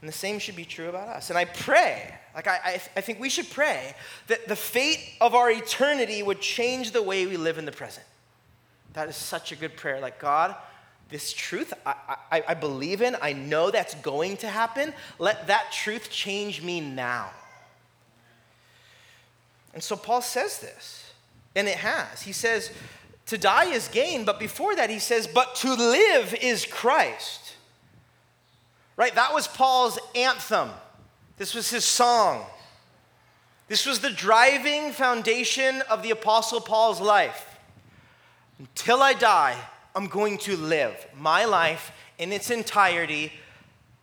And 0.00 0.08
the 0.08 0.12
same 0.12 0.40
should 0.40 0.56
be 0.56 0.64
true 0.64 0.88
about 0.88 1.06
us. 1.10 1.30
And 1.30 1.38
I 1.38 1.44
pray, 1.44 2.12
like 2.34 2.48
I, 2.48 2.58
I, 2.64 2.82
I, 2.96 3.00
think 3.00 3.20
we 3.20 3.28
should 3.28 3.48
pray 3.48 3.94
that 4.26 4.48
the 4.48 4.56
fate 4.56 4.98
of 5.20 5.36
our 5.36 5.48
eternity 5.48 6.24
would 6.24 6.40
change 6.40 6.90
the 6.90 7.02
way 7.04 7.24
we 7.24 7.36
live 7.36 7.56
in 7.56 7.66
the 7.66 7.70
present. 7.70 8.06
That 8.94 9.08
is 9.08 9.14
such 9.14 9.52
a 9.52 9.56
good 9.56 9.76
prayer. 9.76 10.00
Like, 10.00 10.18
God, 10.18 10.56
this 11.10 11.32
truth 11.32 11.72
I, 11.86 11.94
I, 12.30 12.42
I 12.48 12.54
believe 12.54 13.00
in, 13.02 13.16
I 13.22 13.32
know 13.32 13.70
that's 13.70 13.94
going 13.96 14.36
to 14.38 14.48
happen. 14.48 14.92
Let 15.18 15.46
that 15.46 15.72
truth 15.72 16.10
change 16.10 16.62
me 16.62 16.80
now. 16.80 17.30
And 19.74 19.82
so 19.82 19.96
Paul 19.96 20.22
says 20.22 20.58
this, 20.58 21.12
and 21.54 21.68
it 21.68 21.76
has. 21.76 22.22
He 22.22 22.32
says, 22.32 22.72
to 23.26 23.38
die 23.38 23.66
is 23.66 23.88
gain, 23.88 24.24
but 24.24 24.38
before 24.38 24.74
that, 24.76 24.90
he 24.90 24.98
says, 24.98 25.26
but 25.26 25.54
to 25.56 25.74
live 25.74 26.34
is 26.34 26.64
Christ. 26.64 27.54
Right? 28.96 29.14
That 29.14 29.32
was 29.32 29.46
Paul's 29.46 29.98
anthem. 30.14 30.70
This 31.36 31.54
was 31.54 31.70
his 31.70 31.84
song. 31.84 32.44
This 33.68 33.86
was 33.86 34.00
the 34.00 34.10
driving 34.10 34.92
foundation 34.92 35.82
of 35.90 36.02
the 36.02 36.10
Apostle 36.10 36.60
Paul's 36.60 37.00
life. 37.00 37.58
Until 38.58 39.02
I 39.02 39.12
die, 39.12 39.56
I'm 39.98 40.06
going 40.06 40.38
to 40.38 40.56
live 40.56 41.08
my 41.18 41.44
life 41.44 41.90
in 42.18 42.30
its 42.30 42.52
entirety 42.52 43.32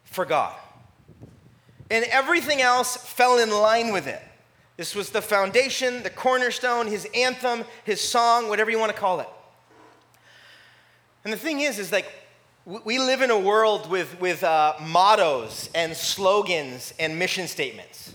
for 0.03 0.25
God. 0.25 0.53
And 1.89 2.03
everything 2.09 2.61
else 2.61 2.97
fell 2.97 3.39
in 3.39 3.49
line 3.49 3.93
with 3.93 4.05
it. 4.05 4.21
This 4.75 4.93
was 4.93 5.11
the 5.11 5.21
foundation, 5.21 6.03
the 6.03 6.09
cornerstone, 6.09 6.87
his 6.87 7.07
anthem, 7.15 7.63
his 7.85 8.01
song, 8.01 8.49
whatever 8.49 8.69
you 8.69 8.77
want 8.77 8.91
to 8.91 8.97
call 8.97 9.21
it. 9.21 9.29
And 11.23 11.31
the 11.31 11.37
thing 11.37 11.61
is, 11.61 11.79
is 11.79 11.93
like 11.93 12.11
we 12.65 12.99
live 12.99 13.21
in 13.21 13.31
a 13.31 13.39
world 13.39 13.89
with, 13.89 14.19
with 14.19 14.43
uh, 14.43 14.73
mottos 14.81 15.69
and 15.73 15.95
slogans 15.95 16.93
and 16.99 17.17
mission 17.17 17.47
statements. 17.47 18.13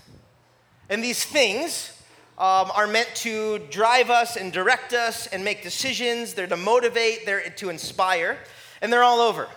And 0.87 1.03
these 1.03 1.25
things 1.25 1.99
um, 2.41 2.71
are 2.73 2.87
meant 2.87 3.07
to 3.13 3.59
drive 3.69 4.09
us 4.09 4.35
and 4.35 4.51
direct 4.51 4.93
us 4.93 5.27
and 5.27 5.43
make 5.43 5.61
decisions. 5.61 6.33
They're 6.33 6.47
to 6.47 6.57
motivate, 6.57 7.23
they're 7.23 7.47
to 7.57 7.69
inspire, 7.69 8.39
and 8.81 8.91
they're 8.91 9.03
all 9.03 9.19
over, 9.19 9.47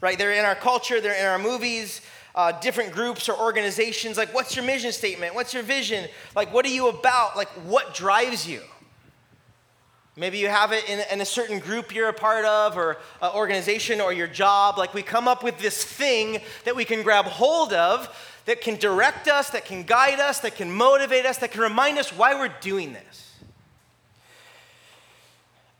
right? 0.00 0.18
They're 0.18 0.32
in 0.32 0.44
our 0.44 0.56
culture, 0.56 1.00
they're 1.00 1.16
in 1.16 1.26
our 1.26 1.38
movies, 1.38 2.00
uh, 2.34 2.58
different 2.60 2.90
groups 2.90 3.28
or 3.28 3.38
organizations. 3.38 4.16
Like, 4.16 4.34
what's 4.34 4.56
your 4.56 4.64
mission 4.64 4.90
statement? 4.90 5.36
What's 5.36 5.54
your 5.54 5.62
vision? 5.62 6.08
Like, 6.34 6.52
what 6.52 6.66
are 6.66 6.70
you 6.70 6.88
about? 6.88 7.36
Like, 7.36 7.50
what 7.50 7.94
drives 7.94 8.48
you? 8.48 8.62
Maybe 10.16 10.38
you 10.38 10.48
have 10.48 10.72
it 10.72 10.88
in, 10.88 11.00
in, 11.12 11.20
a 11.20 11.24
certain 11.24 11.60
group 11.60 11.94
you're 11.94 12.08
a 12.08 12.12
part 12.12 12.44
of, 12.44 12.76
or 12.76 12.96
uh, 13.22 13.30
organization, 13.32 14.00
or 14.00 14.12
your 14.12 14.26
job. 14.26 14.76
Like, 14.76 14.92
we 14.92 15.02
come 15.02 15.28
up 15.28 15.44
with 15.44 15.60
this 15.60 15.84
thing 15.84 16.40
that 16.64 16.74
we 16.74 16.84
can 16.84 17.04
grab 17.04 17.26
hold 17.26 17.72
of 17.72 18.08
that 18.48 18.62
can 18.62 18.76
direct 18.76 19.28
us, 19.28 19.50
that 19.50 19.66
can 19.66 19.82
guide 19.82 20.18
us, 20.18 20.40
that 20.40 20.56
can 20.56 20.72
motivate 20.72 21.26
us, 21.26 21.36
that 21.36 21.50
can 21.50 21.60
remind 21.60 21.98
us 21.98 22.10
why 22.10 22.34
we're 22.34 22.54
doing 22.62 22.94
this. 22.94 23.34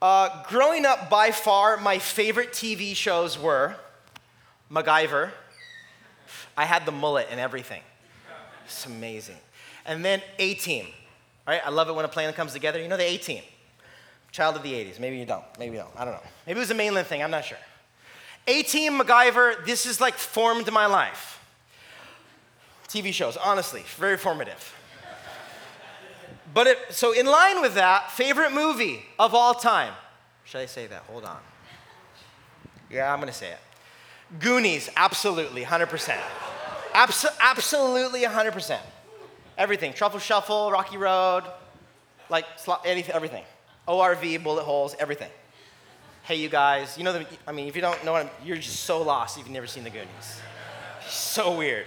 Uh, 0.02 0.44
growing 0.48 0.84
up, 0.84 1.08
by 1.08 1.30
far, 1.30 1.78
my 1.78 1.98
favorite 1.98 2.52
TV 2.52 2.94
shows 2.94 3.38
were 3.38 3.74
MacGyver. 4.70 5.30
I 6.58 6.66
had 6.66 6.84
the 6.84 6.92
mullet 6.92 7.28
and 7.30 7.40
everything. 7.40 7.80
It's 8.66 8.84
amazing. 8.84 9.38
And 9.86 10.04
then 10.04 10.20
A 10.38 10.52
Team. 10.52 10.88
Right? 11.46 11.62
I 11.64 11.70
love 11.70 11.88
it 11.88 11.94
when 11.94 12.04
a 12.04 12.08
plan 12.08 12.30
comes 12.34 12.52
together. 12.52 12.82
You 12.82 12.88
know 12.88 12.98
the 12.98 13.08
A 13.08 13.16
Team. 13.16 13.42
Child 14.30 14.56
of 14.56 14.62
the 14.62 14.74
80s. 14.74 15.00
Maybe 15.00 15.16
you 15.16 15.24
don't. 15.24 15.44
Maybe 15.58 15.76
you 15.76 15.82
don't. 15.82 15.96
I 15.96 16.04
don't 16.04 16.12
know. 16.12 16.22
Maybe 16.46 16.58
it 16.58 16.60
was 16.60 16.70
a 16.70 16.74
mainland 16.74 17.06
thing. 17.06 17.22
I'm 17.22 17.30
not 17.30 17.46
sure. 17.46 17.56
A 18.46 18.62
Team, 18.62 18.98
MacGyver, 19.00 19.64
this 19.64 19.86
is 19.86 20.02
like 20.02 20.16
formed 20.16 20.70
my 20.70 20.84
life. 20.84 21.37
TV 22.88 23.12
shows, 23.12 23.36
honestly, 23.36 23.84
very 23.96 24.16
formative. 24.16 24.74
But 26.54 26.66
it, 26.66 26.78
so, 26.90 27.12
in 27.12 27.26
line 27.26 27.60
with 27.60 27.74
that, 27.74 28.10
favorite 28.10 28.52
movie 28.52 29.04
of 29.18 29.34
all 29.34 29.54
time. 29.54 29.92
Should 30.44 30.60
I 30.62 30.66
say 30.66 30.86
that? 30.86 31.02
Hold 31.02 31.24
on. 31.24 31.38
Yeah, 32.90 33.12
I'm 33.12 33.20
gonna 33.20 33.32
say 33.32 33.50
it. 33.50 33.58
Goonies, 34.40 34.88
absolutely, 34.96 35.62
100%. 35.62 36.16
Abs- 36.94 37.26
absolutely 37.40 38.22
100%. 38.22 38.78
Everything. 39.56 39.92
Truffle 39.92 40.20
Shuffle, 40.20 40.70
Rocky 40.70 40.96
Road, 40.96 41.44
like 42.30 42.44
anything, 42.84 43.14
everything. 43.14 43.44
ORV, 43.86 44.42
bullet 44.42 44.64
holes, 44.64 44.94
everything. 44.98 45.30
Hey, 46.22 46.36
you 46.36 46.48
guys, 46.48 46.98
you 46.98 47.04
know, 47.04 47.12
the, 47.12 47.26
I 47.46 47.52
mean, 47.52 47.68
if 47.68 47.76
you 47.76 47.80
don't 47.80 48.02
know 48.04 48.12
what 48.12 48.26
I'm, 48.26 48.30
you're 48.44 48.58
just 48.58 48.80
so 48.80 49.02
lost 49.02 49.38
if 49.38 49.44
you've 49.44 49.52
never 49.52 49.66
seen 49.66 49.84
the 49.84 49.90
Goonies. 49.90 50.40
So 51.08 51.56
weird. 51.56 51.86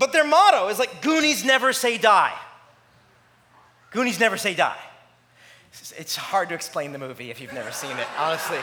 But 0.00 0.12
their 0.12 0.24
motto 0.24 0.68
is 0.68 0.78
like 0.78 1.02
Goonies 1.02 1.44
never 1.44 1.74
say 1.74 1.98
die. 1.98 2.32
Goonies 3.90 4.18
never 4.18 4.38
say 4.38 4.54
die. 4.54 4.78
It's 5.98 6.16
hard 6.16 6.48
to 6.48 6.54
explain 6.54 6.92
the 6.92 6.98
movie 6.98 7.30
if 7.30 7.38
you've 7.38 7.52
never 7.52 7.70
seen 7.70 7.90
it, 7.90 8.06
honestly. 8.18 8.56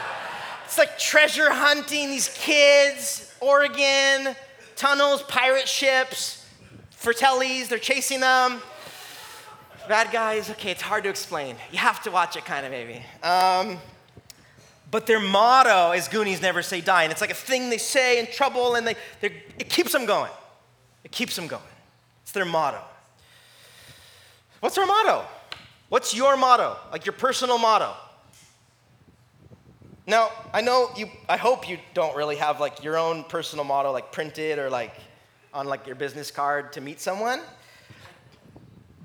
It's 0.65 0.79
like 0.79 0.97
treasure 0.97 1.53
hunting, 1.53 2.09
these 2.09 2.35
kids, 2.39 3.31
Oregon, 3.39 4.35
tunnels, 4.75 5.21
pirate 5.23 5.67
ships, 5.67 6.43
Fratellis, 6.91 7.67
they're 7.69 7.77
chasing 7.77 8.19
them. 8.19 8.59
Bad 9.87 10.11
guys, 10.11 10.49
okay, 10.49 10.71
it's 10.71 10.81
hard 10.81 11.03
to 11.03 11.09
explain. 11.11 11.55
You 11.71 11.77
have 11.77 12.01
to 12.03 12.09
watch 12.09 12.35
it, 12.35 12.45
kind 12.45 12.65
of, 12.65 12.71
maybe. 12.71 13.03
Um, 13.21 13.77
but 14.89 15.05
their 15.05 15.19
motto 15.19 15.91
is 15.91 16.07
Goonies 16.07 16.41
never 16.41 16.63
say 16.63 16.81
die. 16.81 17.03
And 17.03 17.11
it's 17.11 17.21
like 17.21 17.29
a 17.29 17.35
thing 17.35 17.69
they 17.69 17.77
say 17.77 18.19
in 18.19 18.25
trouble, 18.25 18.73
and 18.73 18.87
they, 18.87 18.95
it 19.21 19.69
keeps 19.69 19.91
them 19.91 20.07
going. 20.07 20.31
It 21.03 21.11
keeps 21.11 21.35
them 21.35 21.47
going. 21.47 21.61
It's 22.23 22.31
their 22.31 22.45
motto. 22.45 22.81
What's 24.59 24.75
their 24.75 24.85
motto? 24.85 25.25
What's 25.89 26.15
your 26.15 26.35
motto? 26.35 26.77
Like 26.91 27.05
your 27.05 27.13
personal 27.13 27.57
motto? 27.57 27.93
Now, 30.05 30.31
I 30.53 30.61
know 30.61 30.89
you, 30.95 31.09
I 31.27 31.37
hope 31.37 31.69
you 31.69 31.77
don't 31.93 32.15
really 32.15 32.37
have 32.37 32.59
like 32.59 32.83
your 32.83 32.97
own 32.97 33.23
personal 33.25 33.65
motto 33.65 33.91
like 33.91 34.11
printed 34.11 34.57
or 34.57 34.69
like 34.69 34.93
on 35.53 35.67
like 35.67 35.85
your 35.85 35.95
business 35.95 36.31
card 36.31 36.73
to 36.73 36.81
meet 36.81 36.99
someone. 36.99 37.41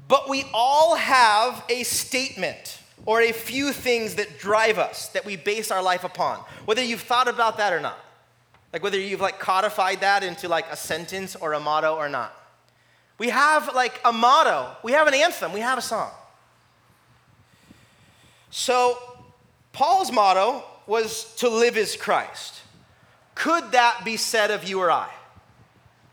But 0.08 0.28
we 0.28 0.44
all 0.52 0.94
have 0.94 1.64
a 1.68 1.82
statement 1.84 2.78
or 3.04 3.20
a 3.20 3.32
few 3.32 3.72
things 3.72 4.14
that 4.16 4.38
drive 4.38 4.78
us 4.78 5.08
that 5.08 5.24
we 5.24 5.36
base 5.36 5.70
our 5.70 5.82
life 5.82 6.04
upon, 6.04 6.38
whether 6.66 6.82
you've 6.82 7.00
thought 7.00 7.28
about 7.28 7.56
that 7.56 7.72
or 7.72 7.80
not. 7.80 7.98
Like 8.72 8.82
whether 8.82 8.98
you've 8.98 9.20
like 9.20 9.38
codified 9.38 10.00
that 10.00 10.22
into 10.22 10.48
like 10.48 10.66
a 10.70 10.76
sentence 10.76 11.36
or 11.36 11.52
a 11.52 11.60
motto 11.60 11.94
or 11.94 12.08
not. 12.08 12.34
We 13.18 13.28
have 13.28 13.74
like 13.74 14.00
a 14.04 14.12
motto, 14.12 14.76
we 14.82 14.92
have 14.92 15.06
an 15.06 15.14
anthem, 15.14 15.52
we 15.52 15.60
have 15.60 15.78
a 15.78 15.82
song. 15.82 16.10
So 18.50 18.98
Paul's 19.72 20.10
motto 20.10 20.64
was 20.86 21.34
to 21.36 21.48
live 21.48 21.76
as 21.76 21.96
Christ. 21.96 22.60
Could 23.34 23.72
that 23.72 24.02
be 24.04 24.16
said 24.16 24.50
of 24.50 24.64
you 24.64 24.80
or 24.80 24.90
I? 24.90 25.10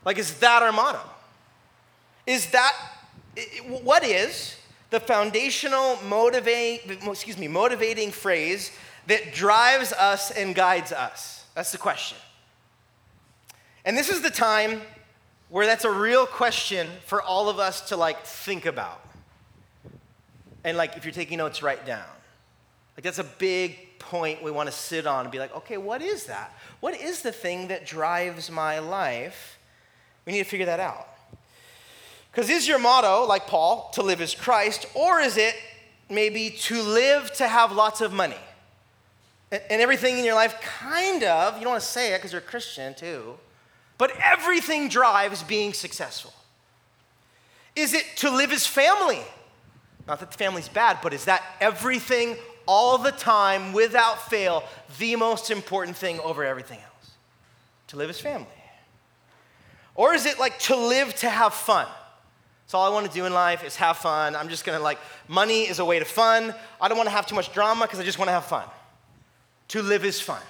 Like, 0.04 0.18
is 0.18 0.38
that 0.38 0.62
our 0.62 0.72
motto? 0.72 1.00
Is 2.26 2.50
that 2.50 2.74
what 3.82 4.04
is 4.04 4.56
the 4.90 5.00
foundational 5.00 5.98
motivate, 6.08 6.82
excuse 7.06 7.38
me, 7.38 7.48
motivating 7.48 8.10
phrase 8.10 8.72
that 9.06 9.32
drives 9.32 9.92
us 9.92 10.30
and 10.30 10.54
guides 10.54 10.92
us? 10.92 11.44
That's 11.54 11.72
the 11.72 11.78
question. 11.78 12.18
And 13.84 13.96
this 13.96 14.10
is 14.10 14.20
the 14.22 14.30
time 14.30 14.80
where 15.48 15.66
that's 15.66 15.84
a 15.84 15.90
real 15.90 16.26
question 16.26 16.88
for 17.06 17.22
all 17.22 17.48
of 17.48 17.58
us 17.58 17.88
to 17.88 17.96
like 17.96 18.24
think 18.24 18.66
about. 18.66 19.00
And 20.64 20.76
like 20.76 20.96
if 20.96 21.04
you're 21.04 21.12
taking 21.12 21.38
notes, 21.38 21.62
write 21.62 21.86
down. 21.86 22.04
Like 22.96 23.04
that's 23.04 23.18
a 23.18 23.24
big 23.24 23.98
point 23.98 24.42
we 24.42 24.50
want 24.50 24.68
to 24.68 24.74
sit 24.74 25.06
on 25.06 25.24
and 25.24 25.32
be 25.32 25.38
like, 25.38 25.54
okay, 25.56 25.76
what 25.76 26.02
is 26.02 26.24
that? 26.24 26.54
What 26.80 26.98
is 27.00 27.22
the 27.22 27.32
thing 27.32 27.68
that 27.68 27.86
drives 27.86 28.50
my 28.50 28.78
life? 28.78 29.58
We 30.26 30.32
need 30.32 30.40
to 30.40 30.44
figure 30.44 30.66
that 30.66 30.80
out. 30.80 31.08
Because 32.30 32.48
is 32.48 32.68
your 32.68 32.78
motto, 32.78 33.26
like 33.26 33.46
Paul, 33.46 33.90
to 33.94 34.02
live 34.02 34.20
as 34.20 34.34
Christ, 34.34 34.86
or 34.94 35.20
is 35.20 35.36
it 35.36 35.54
maybe 36.08 36.50
to 36.50 36.82
live 36.82 37.32
to 37.34 37.48
have 37.48 37.72
lots 37.72 38.00
of 38.00 38.12
money? 38.12 38.36
And 39.50 39.82
everything 39.82 40.16
in 40.18 40.24
your 40.24 40.36
life, 40.36 40.60
kind 40.60 41.24
of, 41.24 41.56
you 41.56 41.62
don't 41.62 41.72
want 41.72 41.82
to 41.82 41.88
say 41.88 42.12
it 42.12 42.18
because 42.18 42.32
you're 42.32 42.40
a 42.40 42.44
Christian 42.44 42.94
too, 42.94 43.36
but 44.00 44.16
everything 44.24 44.88
drives 44.88 45.42
being 45.42 45.74
successful. 45.74 46.32
Is 47.76 47.92
it 47.92 48.06
to 48.16 48.30
live 48.30 48.50
as 48.50 48.66
family? 48.66 49.20
Not 50.08 50.20
that 50.20 50.30
the 50.32 50.38
family's 50.38 50.70
bad, 50.70 51.00
but 51.02 51.12
is 51.12 51.26
that 51.26 51.44
everything 51.60 52.38
all 52.66 52.96
the 52.96 53.12
time, 53.12 53.74
without 53.74 54.30
fail, 54.30 54.64
the 54.98 55.16
most 55.16 55.50
important 55.50 55.98
thing 55.98 56.18
over 56.20 56.42
everything 56.42 56.78
else? 56.78 57.10
To 57.88 57.98
live 57.98 58.08
as 58.08 58.18
family. 58.18 58.46
Or 59.94 60.14
is 60.14 60.24
it 60.24 60.38
like 60.38 60.58
to 60.60 60.76
live 60.76 61.14
to 61.16 61.28
have 61.28 61.52
fun? 61.52 61.86
It's 62.64 62.72
all 62.72 62.90
I 62.90 62.94
want 62.94 63.06
to 63.06 63.12
do 63.12 63.26
in 63.26 63.34
life 63.34 63.62
is 63.64 63.76
have 63.76 63.98
fun. 63.98 64.34
I'm 64.34 64.48
just 64.48 64.64
going 64.64 64.78
to 64.78 64.82
like, 64.82 64.98
money 65.28 65.68
is 65.68 65.78
a 65.78 65.84
way 65.84 65.98
to 65.98 66.06
fun. 66.06 66.54
I 66.80 66.88
don't 66.88 66.96
want 66.96 67.08
to 67.08 67.14
have 67.14 67.26
too 67.26 67.34
much 67.34 67.52
drama 67.52 67.84
because 67.84 68.00
I 68.00 68.04
just 68.04 68.18
want 68.18 68.28
to 68.28 68.32
have 68.32 68.46
fun. 68.46 68.64
To 69.68 69.82
live 69.82 70.06
is 70.06 70.22
fun. 70.22 70.40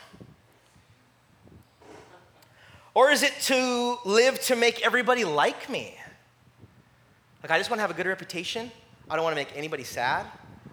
Or 2.95 3.11
is 3.11 3.23
it 3.23 3.33
to 3.43 3.99
live 4.05 4.41
to 4.43 4.57
make 4.57 4.85
everybody 4.85 5.25
like 5.25 5.69
me? 5.69 5.97
Like, 7.43 7.51
I 7.53 7.59
just 7.59 7.71
want 7.71 7.79
to 7.79 7.83
have 7.83 7.91
a 7.91 7.95
good 7.95 8.07
reputation. 8.07 8.71
I 9.09 9.17
don't 9.17 9.25
want 9.25 9.35
to 9.35 9.41
make 9.41 9.57
anybody 9.57 9.85
sad. 9.85 10.27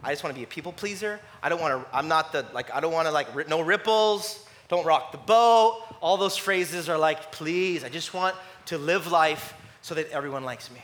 I 0.04 0.12
just 0.12 0.24
want 0.24 0.36
to 0.36 0.40
be 0.40 0.44
a 0.44 0.48
people 0.48 0.72
pleaser. 0.72 1.20
I 1.42 1.50
don't 1.50 1.62
want 1.62 1.82
to, 1.82 1.96
I'm 1.96 2.08
not 2.08 2.32
the, 2.32 2.46
like, 2.54 2.74
I 2.74 2.80
don't 2.80 2.94
want 2.94 3.08
to, 3.08 3.12
like, 3.12 3.48
no 3.48 3.62
ripples, 3.62 4.46
don't 4.68 4.86
rock 4.86 5.12
the 5.12 5.18
boat. 5.18 5.82
All 6.02 6.18
those 6.18 6.38
phrases 6.38 6.90
are 6.90 6.98
like, 6.98 7.32
please, 7.32 7.84
I 7.84 7.90
just 7.90 8.14
want 8.14 8.36
to 8.66 8.78
live 8.78 9.12
life 9.12 9.54
so 9.82 9.96
that 9.96 10.10
everyone 10.12 10.44
likes 10.44 10.70
me. 10.72 10.82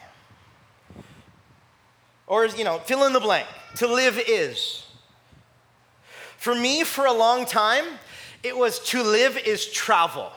Or, 2.27 2.45
you 2.45 2.63
know, 2.63 2.79
fill 2.79 3.05
in 3.05 3.13
the 3.13 3.19
blank. 3.19 3.47
To 3.77 3.87
live 3.87 4.19
is. 4.27 4.85
For 6.37 6.55
me, 6.55 6.83
for 6.83 7.05
a 7.05 7.13
long 7.13 7.45
time, 7.45 7.85
it 8.41 8.57
was 8.57 8.79
to 8.89 9.03
live 9.03 9.37
is 9.37 9.65
travel. 9.71 10.31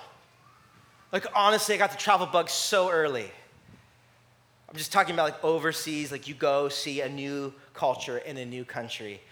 Like, 1.16 1.29
honestly, 1.35 1.74
I 1.74 1.79
got 1.79 1.92
the 1.92 1.96
travel 1.96 2.26
bug 2.26 2.50
so 2.50 2.90
early. 2.90 3.31
I'm 4.68 4.76
just 4.76 4.92
talking 4.92 5.14
about 5.14 5.22
like 5.22 5.42
overseas, 5.42 6.12
like 6.12 6.29
you 6.29 6.35
go 6.35 6.68
see 6.68 7.00
a 7.00 7.09
new 7.09 7.55
culture 7.72 8.18
in 8.18 8.37
a 8.37 8.44
new 8.44 8.66
country. 8.66 9.22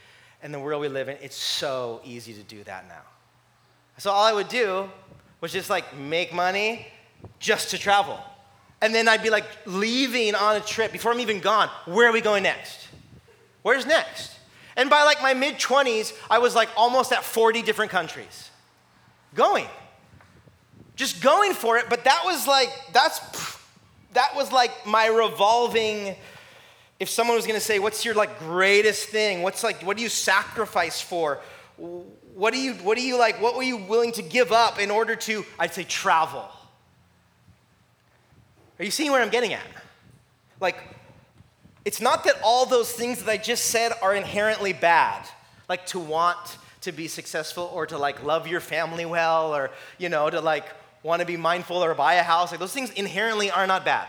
And 0.43 0.55
the 0.55 0.59
world 0.59 0.81
we 0.81 0.89
live 0.89 1.11
in, 1.11 1.19
it's 1.21 1.37
so 1.37 2.01
easy 2.03 2.33
to 2.33 2.43
do 2.43 2.65
that 2.65 2.89
now. 2.89 3.03
So 3.99 4.11
all 4.11 4.25
I 4.25 4.33
would 4.33 4.49
do 4.49 4.89
was 5.43 5.53
just 5.53 5.69
like 5.69 5.95
make 5.95 6.33
money 6.33 6.87
just 7.39 7.69
to 7.73 7.79
travel. 7.79 8.19
And 8.81 8.95
then 8.95 9.07
I'd 9.07 9.23
be 9.23 9.29
like 9.29 9.45
leaving 9.67 10.35
on 10.35 10.57
a 10.57 10.61
trip 10.61 10.91
before 10.91 11.13
I'm 11.13 11.21
even 11.21 11.41
gone. 11.41 11.69
Where 11.85 12.09
are 12.09 12.13
we 12.13 12.23
going 12.23 12.45
next? 12.45 12.89
Where's 13.61 13.85
next? 13.85 14.39
And 14.75 14.89
by 14.89 15.03
like 15.03 15.21
my 15.21 15.35
mid 15.35 15.57
20s, 15.57 16.15
I 16.31 16.39
was 16.39 16.55
like 16.55 16.71
almost 16.79 17.13
at 17.13 17.25
40 17.25 17.61
different 17.61 17.91
countries. 17.91 18.49
Going. 19.35 19.67
Just 20.97 21.23
going 21.23 21.53
for 21.53 21.77
it, 21.77 21.87
but 21.89 22.05
that 22.05 22.23
was 22.25 22.47
like, 22.47 22.71
that's, 22.93 23.21
that 24.13 24.35
was 24.37 24.53
like 24.53 24.87
my 24.87 25.07
revolving. 25.07 26.15
If 27.01 27.09
someone 27.09 27.37
was 27.37 27.47
gonna 27.47 27.61
say, 27.61 27.79
What's 27.79 28.05
your 28.05 28.15
like 28.15 28.39
greatest 28.39 29.09
thing? 29.09 29.43
What's 29.43 29.65
like, 29.65 29.83
what 29.83 29.97
do 29.97 30.03
you 30.03 30.09
sacrifice 30.09 31.01
for? 31.01 31.41
What 31.77 32.53
do 32.53 32.61
you, 32.61 32.75
what 32.75 32.97
do 32.97 33.03
you 33.03 33.19
like, 33.19 33.41
what 33.41 33.57
were 33.57 33.63
you 33.63 33.77
willing 33.77 34.13
to 34.13 34.23
give 34.23 34.53
up 34.53 34.81
in 34.81 34.91
order 34.91 35.17
to, 35.17 35.45
I'd 35.59 35.75
say, 35.75 35.85
travel? 35.85 36.49
Are 38.79 38.85
you 38.85 38.91
seeing 38.91 39.13
where 39.13 39.23
I'm 39.23 39.31
getting 39.31 39.53
at? 39.53 39.67
Like, 40.61 40.83
it's 41.85 42.01
not 42.01 42.25
that 42.25 42.37
all 42.43 42.67
those 42.67 42.91
things 42.91 43.23
that 43.23 43.31
I 43.31 43.37
just 43.37 43.67
said 43.67 43.93
are 44.01 44.15
inherently 44.15 44.73
bad, 44.73 45.27
like 45.69 45.87
to 45.87 45.99
want 45.99 46.59
to 46.81 46.93
be 46.93 47.09
successful 47.09 47.71
or 47.73 47.87
to 47.87 47.99
like 47.99 48.23
love 48.23 48.47
your 48.47 48.61
family 48.61 49.05
well 49.05 49.55
or, 49.55 49.71
you 49.99 50.09
know, 50.09 50.29
to 50.29 50.41
like 50.41 50.67
want 51.05 51.21
to 51.21 51.27
be 51.27 51.37
mindful 51.37 51.77
or 51.77 51.95
buy 51.95 52.15
a 52.15 52.25
house. 52.25 52.51
Like 52.51 52.59
those 52.59 52.73
things 52.73 52.91
inherently 52.91 53.53
are 53.53 53.69
not 53.69 53.85
bad. 53.85 54.09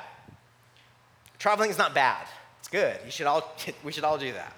Traveling 1.37 1.69
is 1.69 1.77
not 1.77 1.93
bad. 1.93 2.25
It's 2.59 2.69
good. 2.69 2.97
You 3.05 3.11
should 3.11 3.27
all, 3.27 3.53
we 3.83 3.91
should 3.91 4.03
all 4.03 4.17
do 4.17 4.33
that. 4.33 4.55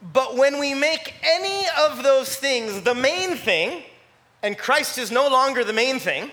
But 0.00 0.36
when 0.36 0.58
we 0.58 0.72
make 0.72 1.14
any 1.22 1.66
of 1.80 2.02
those 2.02 2.34
things 2.34 2.82
the 2.82 2.94
main 2.94 3.36
thing, 3.36 3.82
and 4.42 4.56
Christ 4.56 4.96
is 4.96 5.10
no 5.10 5.28
longer 5.28 5.62
the 5.62 5.72
main 5.72 5.98
thing, 5.98 6.30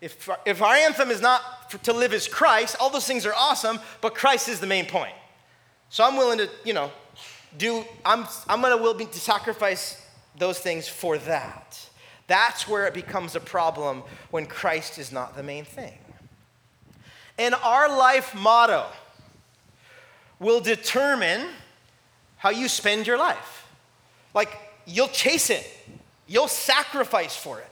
if, 0.00 0.28
if 0.44 0.62
our 0.62 0.74
anthem 0.74 1.10
is 1.10 1.20
not 1.20 1.70
to 1.82 1.92
live 1.92 2.12
as 2.12 2.28
Christ, 2.28 2.76
all 2.80 2.90
those 2.90 3.06
things 3.06 3.26
are 3.26 3.34
awesome, 3.34 3.80
but 4.00 4.14
Christ 4.14 4.48
is 4.48 4.60
the 4.60 4.66
main 4.66 4.86
point. 4.86 5.14
So 5.88 6.04
I'm 6.04 6.16
willing 6.16 6.38
to, 6.38 6.48
you 6.64 6.74
know, 6.74 6.90
do, 7.56 7.84
I'm, 8.04 8.26
I'm 8.48 8.60
gonna 8.60 8.76
will 8.76 8.94
be 8.94 9.06
to 9.06 9.18
sacrifice 9.18 10.02
those 10.38 10.58
things 10.58 10.86
for 10.86 11.18
that. 11.18 11.88
That's 12.26 12.66
where 12.66 12.86
it 12.86 12.94
becomes 12.94 13.36
a 13.36 13.40
problem 13.40 14.02
when 14.30 14.46
Christ 14.46 14.98
is 14.98 15.12
not 15.12 15.36
the 15.36 15.42
main 15.42 15.64
thing. 15.64 15.98
And 17.38 17.54
our 17.54 17.88
life 17.88 18.34
motto 18.34 18.86
will 20.38 20.60
determine 20.60 21.46
how 22.38 22.50
you 22.50 22.68
spend 22.68 23.06
your 23.06 23.18
life. 23.18 23.68
Like, 24.34 24.50
you'll 24.86 25.08
chase 25.08 25.50
it, 25.50 25.66
you'll 26.26 26.48
sacrifice 26.48 27.36
for 27.36 27.60
it. 27.60 27.70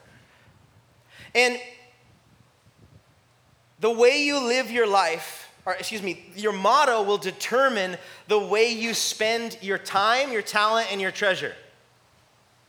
And 1.35 1.59
the 3.81 3.91
way 3.91 4.23
you 4.23 4.39
live 4.39 4.71
your 4.71 4.87
life, 4.87 5.51
or 5.67 5.75
excuse 5.75 6.03
me, 6.03 6.25
your 6.37 6.53
motto 6.53 7.03
will 7.03 7.19
determine 7.19 7.97
the 8.29 8.39
way 8.39 8.73
you 8.73 8.95
spend 8.95 9.59
your 9.61 9.79
time, 9.79 10.33
your 10.33 10.43
talent, 10.43 10.93
and 10.93 11.01
your 11.01 11.11
treasure. 11.11 11.55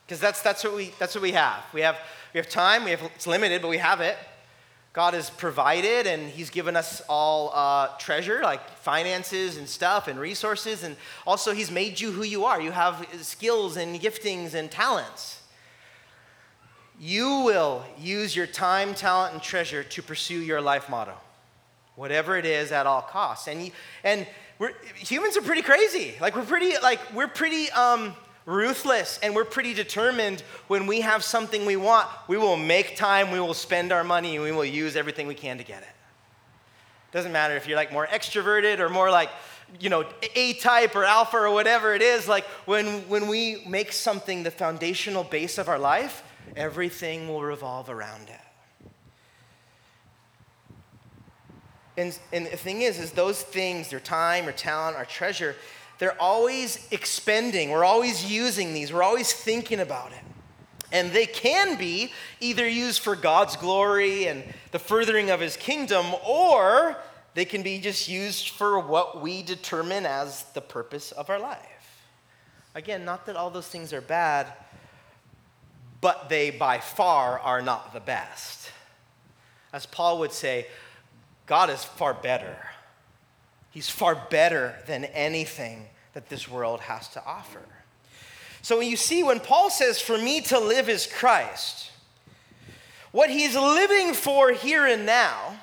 Because 0.05 0.19
that's, 0.19 0.41
that's, 0.41 0.63
what 0.63 0.75
we, 0.75 0.93
that's 0.99 1.15
what 1.15 1.21
we 1.21 1.31
have. 1.31 1.63
We 1.73 1.81
have, 1.81 1.97
we 2.33 2.37
have 2.37 2.49
time, 2.49 2.83
we 2.83 2.91
have, 2.91 3.01
it's 3.15 3.27
limited, 3.27 3.61
but 3.61 3.69
we 3.69 3.77
have 3.77 4.01
it. 4.01 4.17
God 4.93 5.13
has 5.13 5.29
provided 5.29 6.07
and 6.07 6.29
He's 6.29 6.49
given 6.49 6.77
us 6.77 7.01
all 7.09 7.51
uh, 7.53 7.89
treasure, 7.97 8.39
like 8.41 8.77
finances 8.77 9.57
and 9.57 9.67
stuff 9.67 10.07
and 10.07 10.17
resources. 10.17 10.83
And 10.83 10.95
also, 11.27 11.53
He's 11.53 11.69
made 11.69 11.99
you 11.99 12.11
who 12.11 12.23
you 12.23 12.45
are. 12.45 12.61
You 12.61 12.71
have 12.71 13.05
skills 13.21 13.77
and 13.77 13.99
giftings 13.99 14.53
and 14.53 14.71
talents. 14.71 15.41
You 16.97 17.41
will 17.41 17.83
use 17.99 18.35
your 18.35 18.47
time, 18.47 18.93
talent, 18.93 19.33
and 19.33 19.43
treasure 19.43 19.83
to 19.83 20.01
pursue 20.01 20.39
your 20.39 20.61
life 20.61 20.87
motto, 20.87 21.15
whatever 21.95 22.37
it 22.37 22.45
is 22.45 22.71
at 22.71 22.85
all 22.85 23.01
costs. 23.01 23.49
And, 23.49 23.65
you, 23.65 23.71
and 24.03 24.25
we're, 24.59 24.71
humans 24.95 25.35
are 25.35 25.41
pretty 25.41 25.61
crazy. 25.61 26.15
Like, 26.21 26.37
we're 26.37 26.45
pretty, 26.45 26.71
like, 26.81 27.01
we're 27.13 27.27
pretty, 27.27 27.69
um, 27.71 28.15
ruthless 28.45 29.19
and 29.23 29.35
we're 29.35 29.45
pretty 29.45 29.73
determined 29.73 30.41
when 30.67 30.87
we 30.87 31.01
have 31.01 31.23
something 31.23 31.65
we 31.65 31.75
want, 31.75 32.07
we 32.27 32.37
will 32.37 32.57
make 32.57 32.95
time, 32.95 33.31
we 33.31 33.39
will 33.39 33.53
spend 33.53 33.91
our 33.91 34.03
money, 34.03 34.35
and 34.35 34.43
we 34.43 34.51
will 34.51 34.65
use 34.65 34.95
everything 34.95 35.27
we 35.27 35.35
can 35.35 35.57
to 35.57 35.63
get 35.63 35.81
it. 35.81 35.89
Doesn't 37.11 37.31
matter 37.31 37.55
if 37.55 37.67
you're 37.67 37.77
like 37.77 37.91
more 37.91 38.07
extroverted 38.07 38.79
or 38.79 38.89
more 38.89 39.09
like, 39.09 39.29
you 39.79 39.89
know, 39.89 40.05
A 40.35 40.53
type 40.53 40.95
or 40.95 41.05
alpha 41.05 41.37
or 41.37 41.49
whatever 41.49 41.95
it 41.95 42.01
is. 42.01 42.27
Like 42.27 42.45
when, 42.65 43.07
when 43.09 43.27
we 43.27 43.63
make 43.67 43.93
something 43.93 44.43
the 44.43 44.51
foundational 44.51 45.23
base 45.23 45.57
of 45.57 45.69
our 45.69 45.79
life, 45.79 46.23
everything 46.55 47.27
will 47.27 47.41
revolve 47.41 47.89
around 47.89 48.29
it. 48.29 48.39
And, 51.97 52.19
and 52.33 52.45
the 52.47 52.57
thing 52.57 52.81
is, 52.81 52.99
is 52.99 53.11
those 53.11 53.41
things, 53.41 53.89
their 53.89 54.01
time, 54.01 54.47
or 54.47 54.51
talent, 54.51 54.97
our 54.97 55.05
treasure, 55.05 55.55
they're 55.97 56.19
always 56.21 56.87
expending, 56.91 57.69
we're 57.69 57.85
always 57.85 58.29
using 58.29 58.73
these, 58.73 58.91
we're 58.91 59.03
always 59.03 59.31
thinking 59.31 59.79
about 59.79 60.11
it. 60.11 60.19
And 60.91 61.11
they 61.11 61.25
can 61.25 61.77
be 61.77 62.11
either 62.39 62.67
used 62.67 63.01
for 63.01 63.15
God's 63.15 63.55
glory 63.55 64.27
and 64.27 64.43
the 64.71 64.79
furthering 64.79 65.29
of 65.29 65.39
his 65.39 65.57
kingdom, 65.57 66.05
or 66.25 66.97
they 67.33 67.45
can 67.45 67.63
be 67.63 67.79
just 67.79 68.07
used 68.07 68.49
for 68.49 68.79
what 68.79 69.21
we 69.21 69.41
determine 69.41 70.05
as 70.05 70.43
the 70.53 70.61
purpose 70.61 71.11
of 71.11 71.29
our 71.29 71.39
life. 71.39 72.03
Again, 72.75 73.03
not 73.05 73.25
that 73.25 73.35
all 73.35 73.49
those 73.49 73.67
things 73.67 73.93
are 73.93 74.01
bad, 74.01 74.47
but 76.01 76.29
they 76.29 76.51
by 76.51 76.79
far 76.79 77.39
are 77.39 77.61
not 77.61 77.93
the 77.93 77.99
best. 77.99 78.69
As 79.73 79.85
Paul 79.85 80.19
would 80.19 80.31
say, 80.31 80.67
God 81.45 81.69
is 81.69 81.83
far 81.83 82.13
better. 82.13 82.57
He's 83.75 83.89
far 83.89 84.15
better 84.15 84.73
than 84.87 85.03
anything 85.03 85.89
that 86.13 86.29
this 86.29 86.47
world 86.47 86.79
has 86.79 87.09
to 87.09 87.25
offer. 87.25 87.59
So 88.61 88.79
you 88.79 88.95
see, 88.95 89.21
when 89.21 89.41
Paul 89.41 89.69
says, 89.69 89.99
For 89.99 90.17
me 90.17 90.39
to 90.43 90.57
live 90.57 90.87
is 90.87 91.05
Christ, 91.05 91.91
what 93.11 93.29
he's 93.29 93.53
living 93.53 94.13
for 94.13 94.53
here 94.53 94.85
and 94.85 95.05
now, 95.05 95.57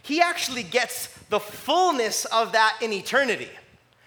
he 0.00 0.20
actually 0.20 0.62
gets 0.62 1.08
the 1.30 1.40
fullness 1.40 2.26
of 2.26 2.52
that 2.52 2.78
in 2.80 2.92
eternity. 2.92 3.50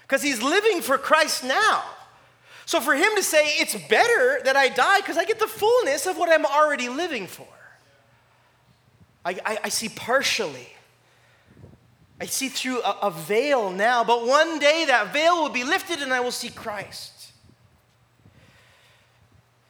Because 0.03 0.21
he's 0.21 0.41
living 0.41 0.79
for 0.79 0.97
Christ 0.97 1.43
now. 1.43 1.83
So 2.65 2.79
for 2.79 2.95
him 2.95 3.09
to 3.17 3.21
say, 3.21 3.47
it's 3.59 3.75
better 3.89 4.39
that 4.45 4.55
I 4.55 4.69
die 4.69 5.01
because 5.01 5.17
I 5.17 5.25
get 5.25 5.39
the 5.39 5.47
fullness 5.47 6.05
of 6.07 6.15
what 6.15 6.31
I'm 6.31 6.45
already 6.45 6.87
living 6.87 7.27
for. 7.27 7.47
I, 9.25 9.31
I, 9.45 9.59
I 9.65 9.69
see 9.69 9.89
partially. 9.89 10.69
I 12.21 12.25
see 12.25 12.49
through 12.49 12.83
a, 12.83 12.97
a 13.01 13.11
veil 13.11 13.71
now, 13.71 14.03
but 14.03 14.27
one 14.27 14.59
day 14.59 14.85
that 14.85 15.11
veil 15.11 15.41
will 15.41 15.49
be 15.49 15.63
lifted 15.63 16.03
and 16.03 16.13
I 16.13 16.19
will 16.19 16.31
see 16.31 16.49
Christ. 16.49 17.31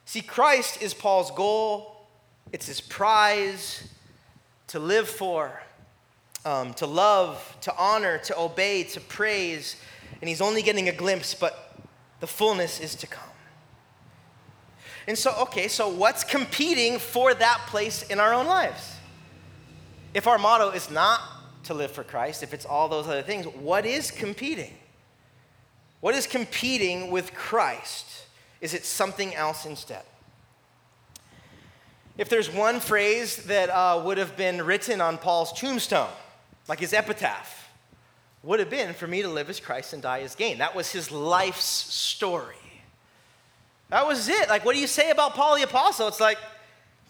See, 0.04 0.20
Christ 0.20 0.82
is 0.82 0.92
Paul's 0.92 1.30
goal, 1.30 2.06
it's 2.52 2.66
his 2.66 2.82
prize 2.82 3.88
to 4.66 4.78
live 4.78 5.08
for, 5.08 5.62
um, 6.44 6.74
to 6.74 6.86
love, 6.86 7.56
to 7.62 7.74
honor, 7.78 8.18
to 8.18 8.38
obey, 8.38 8.82
to 8.82 9.00
praise. 9.00 9.76
And 10.20 10.28
he's 10.28 10.42
only 10.42 10.60
getting 10.60 10.90
a 10.90 10.92
glimpse, 10.92 11.32
but 11.32 11.74
the 12.20 12.26
fullness 12.26 12.80
is 12.80 12.94
to 12.96 13.06
come. 13.06 13.24
And 15.06 15.16
so, 15.16 15.34
okay, 15.40 15.68
so 15.68 15.88
what's 15.88 16.22
competing 16.22 16.98
for 16.98 17.32
that 17.32 17.62
place 17.68 18.02
in 18.02 18.20
our 18.20 18.34
own 18.34 18.46
lives? 18.46 18.96
If 20.12 20.26
our 20.26 20.36
motto 20.36 20.68
is 20.68 20.90
not 20.90 21.22
to 21.64 21.74
live 21.74 21.90
for 21.90 22.04
Christ, 22.04 22.42
if 22.42 22.52
it's 22.52 22.64
all 22.64 22.88
those 22.88 23.06
other 23.06 23.22
things, 23.22 23.46
what 23.46 23.86
is 23.86 24.10
competing? 24.10 24.74
What 26.00 26.14
is 26.14 26.26
competing 26.26 27.10
with 27.10 27.32
Christ? 27.34 28.24
Is 28.60 28.74
it 28.74 28.84
something 28.84 29.34
else 29.34 29.66
instead? 29.66 30.02
If 32.18 32.28
there's 32.28 32.52
one 32.52 32.80
phrase 32.80 33.36
that 33.44 33.70
uh, 33.70 34.02
would 34.04 34.18
have 34.18 34.36
been 34.36 34.62
written 34.62 35.00
on 35.00 35.16
Paul's 35.16 35.52
tombstone, 35.52 36.10
like 36.68 36.78
his 36.80 36.92
epitaph, 36.92 37.70
would 38.42 38.58
have 38.58 38.70
been 38.70 38.92
for 38.92 39.06
me 39.06 39.22
to 39.22 39.28
live 39.28 39.48
as 39.48 39.60
Christ 39.60 39.92
and 39.92 40.02
die 40.02 40.20
as 40.20 40.34
gain. 40.34 40.58
That 40.58 40.74
was 40.74 40.90
his 40.90 41.10
life's 41.10 41.64
story. 41.64 42.56
That 43.88 44.06
was 44.06 44.28
it. 44.28 44.48
Like, 44.48 44.64
what 44.64 44.74
do 44.74 44.80
you 44.80 44.86
say 44.86 45.10
about 45.10 45.34
Paul 45.34 45.56
the 45.56 45.62
Apostle? 45.62 46.08
It's 46.08 46.20
like, 46.20 46.38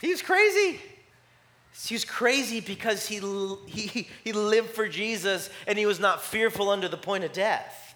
he's 0.00 0.20
crazy. 0.20 0.80
He 1.80 1.94
was 1.94 2.04
crazy 2.04 2.60
because 2.60 3.06
he, 3.06 3.20
he, 3.66 4.08
he 4.22 4.32
lived 4.32 4.70
for 4.70 4.88
Jesus 4.88 5.48
and 5.66 5.78
he 5.78 5.86
was 5.86 5.98
not 5.98 6.22
fearful 6.22 6.68
under 6.68 6.86
the 6.86 6.96
point 6.96 7.24
of 7.24 7.32
death. 7.32 7.94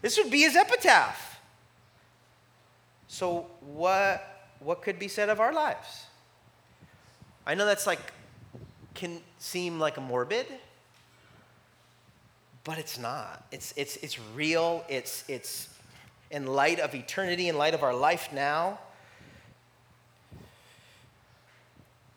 This 0.00 0.18
would 0.18 0.30
be 0.30 0.40
his 0.40 0.56
epitaph. 0.56 1.40
So, 3.08 3.46
what, 3.60 4.52
what 4.58 4.82
could 4.82 4.98
be 4.98 5.08
said 5.08 5.28
of 5.28 5.38
our 5.38 5.52
lives? 5.52 6.06
I 7.46 7.54
know 7.54 7.66
that's 7.66 7.86
like, 7.86 8.00
can 8.94 9.20
seem 9.38 9.78
like 9.78 9.98
a 9.98 10.00
morbid, 10.00 10.46
but 12.64 12.78
it's 12.78 12.98
not. 12.98 13.46
It's, 13.52 13.74
it's, 13.76 13.96
it's 13.96 14.18
real. 14.34 14.84
It's, 14.88 15.24
it's 15.28 15.68
in 16.30 16.46
light 16.46 16.80
of 16.80 16.94
eternity, 16.94 17.48
in 17.48 17.58
light 17.58 17.74
of 17.74 17.82
our 17.82 17.94
life 17.94 18.30
now. 18.32 18.78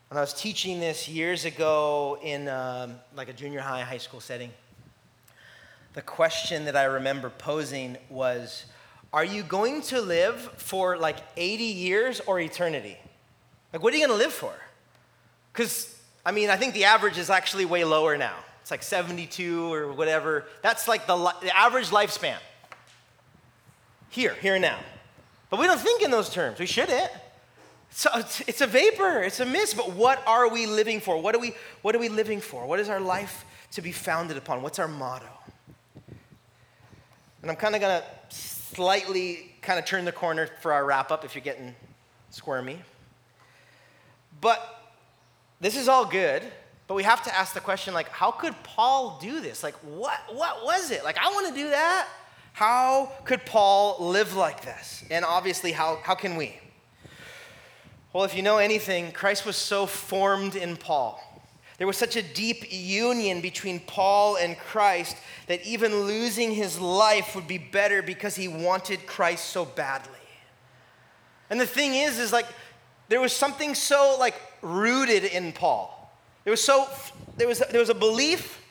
When 0.10 0.18
I 0.18 0.22
was 0.22 0.34
teaching 0.34 0.80
this 0.80 1.10
years 1.10 1.44
ago 1.44 2.18
in 2.24 2.48
um, 2.48 2.96
like 3.14 3.28
a 3.28 3.34
junior 3.34 3.60
high, 3.60 3.82
high 3.82 3.98
school 3.98 4.22
setting, 4.22 4.52
the 5.96 6.02
question 6.02 6.64
that 6.64 6.78
I 6.78 6.86
remember 6.86 7.30
posing 7.30 7.98
was 8.10 8.68
Are 9.12 9.26
you 9.26 9.44
going 9.44 9.82
to 9.84 10.00
live 10.00 10.40
for 10.56 10.98
like 10.98 11.18
80 11.36 11.64
years 11.66 12.22
or 12.22 12.40
eternity? 12.40 12.98
Like, 13.74 13.84
what 13.84 13.94
are 13.94 13.98
you 13.98 14.08
going 14.08 14.18
to 14.18 14.24
live 14.24 14.32
for? 14.32 14.54
Because, 15.52 15.94
I 16.26 16.32
mean, 16.32 16.50
I 16.50 16.56
think 16.56 16.74
the 16.74 16.86
average 16.86 17.18
is 17.18 17.30
actually 17.30 17.66
way 17.66 17.84
lower 17.84 18.18
now. 18.18 18.36
It's 18.62 18.72
like 18.72 18.84
72 18.84 19.74
or 19.74 19.92
whatever. 19.92 20.46
That's 20.62 20.88
like 20.88 21.06
the, 21.06 21.18
the 21.42 21.54
average 21.54 21.90
lifespan. 21.90 22.38
Here, 24.10 24.36
here 24.36 24.54
and 24.56 24.62
now. 24.62 24.80
But 25.50 25.60
we 25.60 25.66
don't 25.66 25.82
think 25.82 26.02
in 26.02 26.12
those 26.12 26.30
terms. 26.30 26.60
We 26.60 26.66
shouldn't. 26.66 27.12
So 27.98 28.12
it's, 28.14 28.62
a 28.62 28.68
vapor, 28.68 29.24
it's 29.24 29.40
a 29.40 29.46
mist, 29.46 29.76
but 29.76 29.94
what 29.94 30.22
are 30.28 30.48
we 30.48 30.68
living 30.68 31.02
for? 31.02 31.20
What 31.20 31.34
are 31.34 31.40
we, 31.40 31.56
what 31.82 31.96
are 31.96 31.98
we 31.98 32.10
living 32.10 32.40
for? 32.40 32.64
What 32.68 32.80
is 32.80 32.90
our 32.90 33.00
life 33.00 33.44
to 33.72 33.82
be 33.82 33.92
founded 33.92 34.38
upon? 34.38 34.62
What's 34.62 34.78
our 34.78 34.88
motto? 34.88 35.26
And 37.42 37.50
I'm 37.50 37.58
kind 37.58 37.74
of 37.74 37.82
going 37.82 38.00
to 38.00 38.36
slightly 38.36 39.52
kind 39.64 39.80
of 39.80 39.86
turn 39.86 40.06
the 40.06 40.12
corner 40.12 40.48
for 40.62 40.74
our 40.74 40.86
wrap 40.86 41.10
up 41.10 41.26
if 41.26 41.34
you're 41.34 41.44
getting 41.44 41.74
squirmy. 42.30 42.78
But 44.42 44.94
this 45.60 45.76
is 45.76 45.88
all 45.88 46.06
good, 46.06 46.44
but 46.86 46.94
we 46.94 47.02
have 47.02 47.24
to 47.24 47.36
ask 47.36 47.56
the 47.56 47.62
question 47.62 47.96
like 47.96 48.10
how 48.10 48.30
could 48.30 48.54
Paul 48.62 49.18
do 49.20 49.42
this? 49.42 49.64
Like 49.64 49.74
what 49.78 50.20
what 50.32 50.64
was 50.64 50.92
it? 50.92 51.04
Like 51.04 51.18
I 51.18 51.30
want 51.30 51.48
to 51.48 51.54
do 51.56 51.72
that. 51.72 52.08
How 52.54 53.12
could 53.26 53.44
Paul 53.44 53.98
live 54.12 54.36
like 54.36 54.62
this? 54.62 55.04
And 55.10 55.26
obviously 55.26 55.72
how 55.72 55.98
how 56.04 56.14
can 56.14 56.36
we? 56.36 56.60
Well, 58.14 58.24
if 58.24 58.36
you 58.36 58.42
know 58.42 58.58
anything, 58.58 59.12
Christ 59.12 59.46
was 59.46 59.56
so 59.56 59.86
formed 59.86 60.56
in 60.56 60.78
Paul. 60.78 61.22
There 61.78 61.86
was 61.86 61.98
such 61.98 62.16
a 62.16 62.24
deep 62.24 62.66
union 62.72 63.42
between 63.42 63.80
Paul 63.82 64.38
and 64.38 64.58
Christ 64.58 65.16
that 65.46 65.64
even 65.66 66.06
losing 66.06 66.52
his 66.52 66.80
life 66.80 67.36
would 67.36 67.48
be 67.48 67.60
better 67.60 68.02
because 68.02 68.36
he 68.36 68.48
wanted 68.48 69.06
Christ 69.06 69.46
so 69.46 69.64
badly. 69.66 70.14
And 71.50 71.60
the 71.60 71.68
thing 71.68 71.94
is, 71.94 72.18
is 72.18 72.34
like 72.34 72.48
there 73.10 73.22
was 73.22 73.34
something 73.34 73.76
so 73.76 74.18
like 74.20 74.36
rooted 74.62 75.24
in 75.24 75.52
Paul. 75.54 75.94
There 76.44 76.52
was 76.52 76.64
so 76.64 76.88
there 77.38 77.48
was 77.48 77.60
there 77.60 77.80
was 77.80 77.90
a 77.90 77.96
belief 77.96 78.62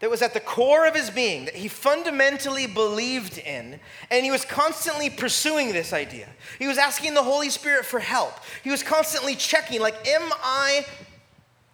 that 0.00 0.10
was 0.10 0.22
at 0.22 0.34
the 0.34 0.40
core 0.40 0.86
of 0.86 0.94
his 0.94 1.10
being 1.10 1.44
that 1.44 1.54
he 1.54 1.68
fundamentally 1.68 2.66
believed 2.66 3.38
in, 3.38 3.78
and 4.10 4.24
he 4.24 4.30
was 4.30 4.44
constantly 4.44 5.10
pursuing 5.10 5.72
this 5.72 5.92
idea. 5.92 6.28
He 6.58 6.66
was 6.66 6.78
asking 6.78 7.14
the 7.14 7.22
Holy 7.22 7.50
Spirit 7.50 7.84
for 7.84 8.00
help. 8.00 8.32
He 8.64 8.70
was 8.70 8.82
constantly 8.82 9.36
checking, 9.36 9.80
like, 9.80 10.08
am 10.08 10.32
I 10.42 10.86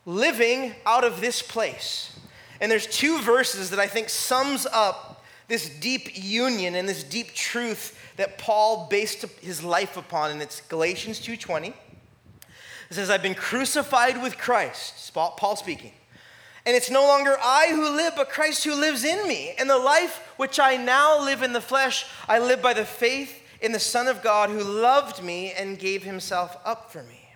living 0.05 0.75
out 0.85 1.05
of 1.05 1.21
this 1.21 1.41
place? 1.41 2.19
And 2.61 2.71
there's 2.71 2.87
two 2.87 3.21
verses 3.21 3.71
that 3.71 3.79
I 3.79 3.87
think 3.87 4.09
sums 4.09 4.67
up 4.67 5.25
this 5.49 5.69
deep 5.69 6.11
union 6.15 6.75
and 6.75 6.89
this 6.89 7.05
deep 7.05 7.33
truth 7.33 7.97
that 8.17 8.39
Paul 8.39 8.89
based 8.91 9.25
his 9.41 9.63
life 9.63 9.97
upon, 9.97 10.33
and 10.33 10.43
it's 10.43 10.61
Galatians 10.63 11.21
2:20. 11.21 11.75
It 12.89 12.95
says, 12.95 13.11
I've 13.11 13.23
been 13.23 13.35
crucified 13.35 14.23
with 14.23 14.39
Christ, 14.39 15.13
Paul 15.15 15.57
speaking. 15.57 15.93
And 16.67 16.75
it's 16.75 16.91
no 16.91 17.07
longer 17.07 17.37
I 17.41 17.69
who 17.71 17.89
live, 17.89 18.15
but 18.17 18.29
Christ 18.29 18.65
who 18.65 18.75
lives 18.75 19.05
in 19.05 19.27
me. 19.29 19.55
And 19.57 19.71
the 19.71 19.79
life 19.79 20.21
which 20.37 20.59
I 20.59 20.77
now 20.77 21.25
live 21.25 21.43
in 21.43 21.53
the 21.53 21.61
flesh, 21.61 22.05
I 22.29 22.41
live 22.41 22.61
by 22.61 22.75
the 22.75 22.85
faith 22.85 23.41
in 23.61 23.71
the 23.71 23.79
Son 23.79 24.09
of 24.09 24.21
God 24.21 24.51
who 24.51 24.63
loved 24.63 25.23
me 25.23 25.53
and 25.53 25.79
gave 25.79 26.03
himself 26.03 26.57
up 26.65 26.91
for 26.91 27.05
me. 27.05 27.31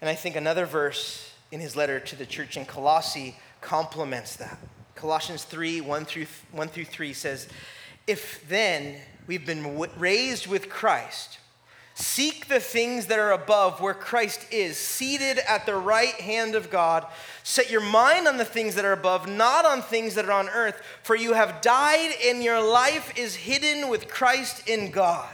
And 0.00 0.08
I 0.08 0.14
think 0.14 0.36
another 0.36 0.64
verse 0.64 1.34
in 1.52 1.60
his 1.60 1.76
letter 1.76 2.00
to 2.00 2.16
the 2.16 2.24
church 2.24 2.56
in 2.56 2.64
Colossae 2.64 3.36
complements 3.60 4.36
that. 4.36 4.58
Colossians 4.94 5.44
3 5.44 5.82
1 5.82 6.04
through, 6.06 6.26
1 6.52 6.68
through 6.68 6.84
3 6.86 7.12
says, 7.12 7.48
If 8.06 8.48
then 8.48 8.96
we've 9.26 9.44
been 9.44 9.78
raised 9.98 10.46
with 10.46 10.70
Christ, 10.70 11.38
Seek 11.96 12.48
the 12.48 12.58
things 12.58 13.06
that 13.06 13.20
are 13.20 13.30
above 13.30 13.80
where 13.80 13.94
Christ 13.94 14.46
is, 14.50 14.76
seated 14.76 15.38
at 15.48 15.64
the 15.64 15.76
right 15.76 16.14
hand 16.14 16.56
of 16.56 16.68
God. 16.68 17.06
Set 17.44 17.70
your 17.70 17.82
mind 17.82 18.26
on 18.26 18.36
the 18.36 18.44
things 18.44 18.74
that 18.74 18.84
are 18.84 18.92
above, 18.92 19.28
not 19.28 19.64
on 19.64 19.80
things 19.80 20.16
that 20.16 20.24
are 20.24 20.32
on 20.32 20.48
earth, 20.48 20.82
for 21.04 21.14
you 21.14 21.34
have 21.34 21.60
died 21.60 22.10
and 22.24 22.42
your 22.42 22.60
life 22.60 23.16
is 23.16 23.36
hidden 23.36 23.88
with 23.88 24.08
Christ 24.08 24.68
in 24.68 24.90
God. 24.90 25.28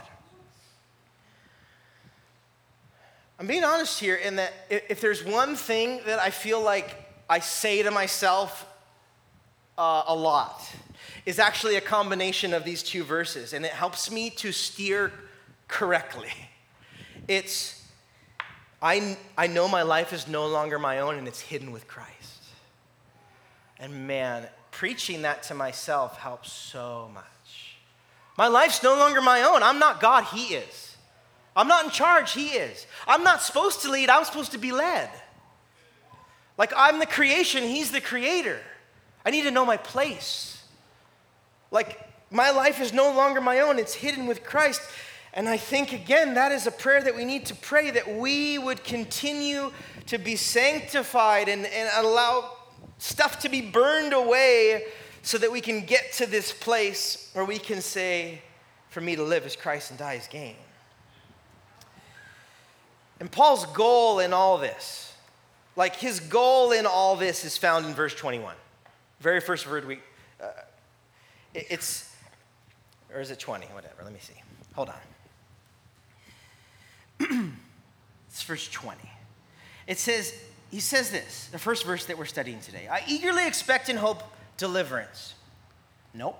I'm 3.38 3.46
being 3.46 3.64
honest 3.64 3.99
here 3.99 4.16
in 4.16 4.37
that 4.37 4.53
if 4.68 5.01
there's 5.01 5.25
one 5.25 5.57
thing 5.57 6.01
that 6.05 6.18
I 6.18 6.29
feel 6.29 6.61
like 6.61 6.94
I 7.31 7.38
say 7.38 7.83
to 7.83 7.90
myself 7.90 8.66
uh, 9.79 10.03
a 10.09 10.14
lot, 10.14 10.70
is 11.25 11.38
actually 11.38 11.77
a 11.77 11.81
combination 11.81 12.53
of 12.53 12.64
these 12.64 12.83
two 12.83 13.03
verses, 13.03 13.55
and 13.55 13.64
it 13.64 13.73
helps 13.73 14.11
me 14.11 14.29
to 14.29 14.53
steer 14.53 15.11
correctly. 15.68 16.29
It's, 17.31 17.81
I, 18.83 19.16
I 19.38 19.46
know 19.46 19.68
my 19.68 19.83
life 19.83 20.12
is 20.12 20.26
no 20.26 20.48
longer 20.48 20.81
my 20.81 20.98
own 20.98 21.14
and 21.14 21.28
it's 21.28 21.40
hidden 21.40 21.70
with 21.70 21.87
Christ. 21.87 22.42
And 23.78 24.08
man, 24.08 24.48
preaching 24.72 25.22
that 25.22 25.44
to 25.44 25.54
myself 25.54 26.18
helps 26.18 26.50
so 26.50 27.08
much. 27.14 27.76
My 28.37 28.48
life's 28.48 28.83
no 28.83 28.96
longer 28.96 29.20
my 29.20 29.42
own. 29.42 29.62
I'm 29.62 29.78
not 29.78 30.00
God, 30.00 30.24
He 30.24 30.54
is. 30.54 30.96
I'm 31.54 31.68
not 31.68 31.85
in 31.85 31.92
charge, 31.92 32.33
He 32.33 32.48
is. 32.48 32.85
I'm 33.06 33.22
not 33.22 33.42
supposed 33.42 33.83
to 33.83 33.92
lead, 33.92 34.10
I'm 34.10 34.24
supposed 34.24 34.50
to 34.50 34.58
be 34.58 34.72
led. 34.72 35.08
Like 36.58 36.72
I'm 36.76 36.98
the 36.98 37.06
creation, 37.06 37.62
He's 37.62 37.92
the 37.92 38.00
creator. 38.00 38.58
I 39.24 39.31
need 39.31 39.42
to 39.42 39.52
know 39.52 39.64
my 39.64 39.76
place. 39.76 40.64
Like 41.70 42.10
my 42.28 42.50
life 42.50 42.81
is 42.81 42.92
no 42.92 43.14
longer 43.14 43.40
my 43.40 43.60
own, 43.60 43.78
it's 43.78 43.94
hidden 43.94 44.26
with 44.26 44.42
Christ. 44.42 44.81
And 45.33 45.48
I 45.48 45.56
think, 45.56 45.92
again, 45.92 46.35
that 46.35 46.50
is 46.50 46.66
a 46.66 46.72
prayer 46.72 47.02
that 47.02 47.14
we 47.14 47.24
need 47.24 47.46
to 47.46 47.54
pray 47.54 47.90
that 47.90 48.16
we 48.16 48.58
would 48.58 48.83
continue 48.83 49.72
to 50.06 50.18
be 50.18 50.35
sanctified 50.35 51.48
and, 51.48 51.66
and 51.66 51.88
allow 52.04 52.56
stuff 52.98 53.38
to 53.40 53.48
be 53.48 53.60
burned 53.60 54.12
away 54.12 54.85
so 55.22 55.38
that 55.38 55.52
we 55.52 55.60
can 55.60 55.85
get 55.85 56.12
to 56.14 56.26
this 56.26 56.52
place 56.52 57.31
where 57.35 57.44
we 57.44 57.58
can 57.58 57.81
say, 57.81 58.42
For 58.88 59.00
me 59.00 59.14
to 59.16 59.22
live 59.22 59.46
is 59.46 59.54
Christ 59.54 59.90
and 59.90 59.98
die 59.98 60.14
is 60.14 60.26
gain. 60.26 60.56
And 63.20 63.31
Paul's 63.31 63.66
goal 63.66 64.18
in 64.18 64.33
all 64.33 64.58
this, 64.58 65.14
like 65.76 65.94
his 65.96 66.20
goal 66.20 66.72
in 66.72 66.87
all 66.87 67.16
this, 67.16 67.44
is 67.44 67.56
found 67.56 67.87
in 67.87 67.92
verse 67.92 68.14
21. 68.14 68.54
Very 69.20 69.40
first 69.40 69.70
word 69.70 69.87
we, 69.87 70.00
uh, 70.42 70.46
it's, 71.54 72.10
or 73.14 73.20
is 73.20 73.31
it 73.31 73.38
20? 73.38 73.66
Whatever, 73.66 74.02
let 74.02 74.12
me 74.12 74.18
see. 74.20 74.40
Hold 74.74 74.88
on. 74.88 74.94
it's 78.29 78.42
verse 78.42 78.68
20. 78.68 78.98
It 79.87 79.98
says, 79.98 80.35
he 80.71 80.81
says 80.81 81.10
this, 81.10 81.48
the 81.52 81.58
first 81.58 81.85
verse 81.85 82.06
that 82.06 82.16
we're 82.16 82.25
studying 82.25 82.60
today. 82.60 82.88
I 82.90 83.02
eagerly 83.08 83.46
expect 83.46 83.88
and 83.88 83.98
hope 83.98 84.23
deliverance. 84.56 85.35
Nope. 86.14 86.38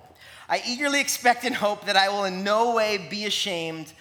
I 0.49 0.61
eagerly 0.67 0.99
expect 0.99 1.43
and 1.43 1.55
hope 1.55 1.85
that 1.85 1.95
I 1.95 2.09
will 2.09 2.25
in 2.25 2.43
no 2.43 2.75
way 2.75 3.07
be 3.09 3.25
ashamed, 3.25 3.93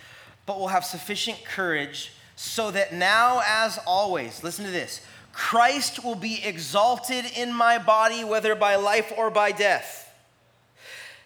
but 0.47 0.59
will 0.59 0.68
have 0.68 0.85
sufficient 0.85 1.45
courage 1.45 2.12
so 2.35 2.70
that 2.70 2.95
now, 2.95 3.43
as 3.47 3.78
always, 3.87 4.43
listen 4.43 4.64
to 4.64 4.70
this 4.70 5.01
Christ 5.33 6.03
will 6.03 6.16
be 6.16 6.43
exalted 6.45 7.24
in 7.37 7.53
my 7.53 7.78
body, 7.78 8.24
whether 8.24 8.55
by 8.55 8.76
life 8.76 9.12
or 9.16 9.31
by 9.31 9.53
death. 9.53 10.12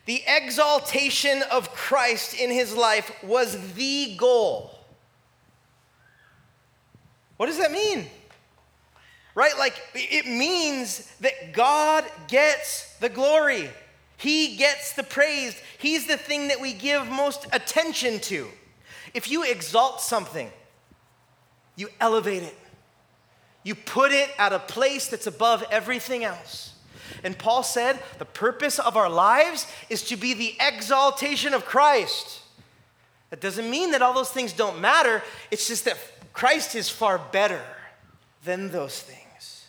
The 0.06 0.22
exaltation 0.26 1.42
of 1.50 1.72
Christ 1.72 2.38
in 2.38 2.50
his 2.50 2.74
life 2.74 3.10
was 3.22 3.74
the 3.74 4.14
goal. 4.16 4.73
What 7.36 7.46
does 7.46 7.58
that 7.58 7.72
mean? 7.72 8.06
Right? 9.34 9.56
Like, 9.58 9.74
it 9.94 10.26
means 10.26 11.10
that 11.20 11.52
God 11.52 12.04
gets 12.28 12.96
the 12.98 13.08
glory, 13.08 13.68
He 14.16 14.56
gets 14.56 14.92
the 14.92 15.02
praise. 15.02 15.60
He's 15.78 16.06
the 16.06 16.16
thing 16.16 16.48
that 16.48 16.60
we 16.60 16.72
give 16.72 17.08
most 17.08 17.46
attention 17.52 18.20
to. 18.20 18.48
If 19.12 19.30
you 19.30 19.44
exalt 19.44 20.00
something, 20.00 20.50
you 21.76 21.88
elevate 22.00 22.42
it, 22.42 22.56
you 23.62 23.74
put 23.74 24.12
it 24.12 24.30
at 24.38 24.52
a 24.52 24.58
place 24.58 25.08
that's 25.08 25.26
above 25.26 25.64
everything 25.70 26.24
else. 26.24 26.74
And 27.22 27.36
Paul 27.36 27.62
said 27.62 27.98
the 28.18 28.24
purpose 28.24 28.78
of 28.78 28.96
our 28.96 29.10
lives 29.10 29.66
is 29.88 30.02
to 30.04 30.16
be 30.16 30.34
the 30.34 30.54
exaltation 30.60 31.54
of 31.54 31.64
Christ. 31.64 32.40
That 33.30 33.40
doesn't 33.40 33.68
mean 33.68 33.90
that 33.92 34.02
all 34.02 34.14
those 34.14 34.30
things 34.30 34.52
don't 34.52 34.80
matter, 34.80 35.22
it's 35.50 35.66
just 35.66 35.84
that 35.86 35.98
Christ 36.34 36.74
is 36.74 36.90
far 36.90 37.18
better 37.18 37.62
than 38.44 38.70
those 38.70 39.00
things. 39.00 39.64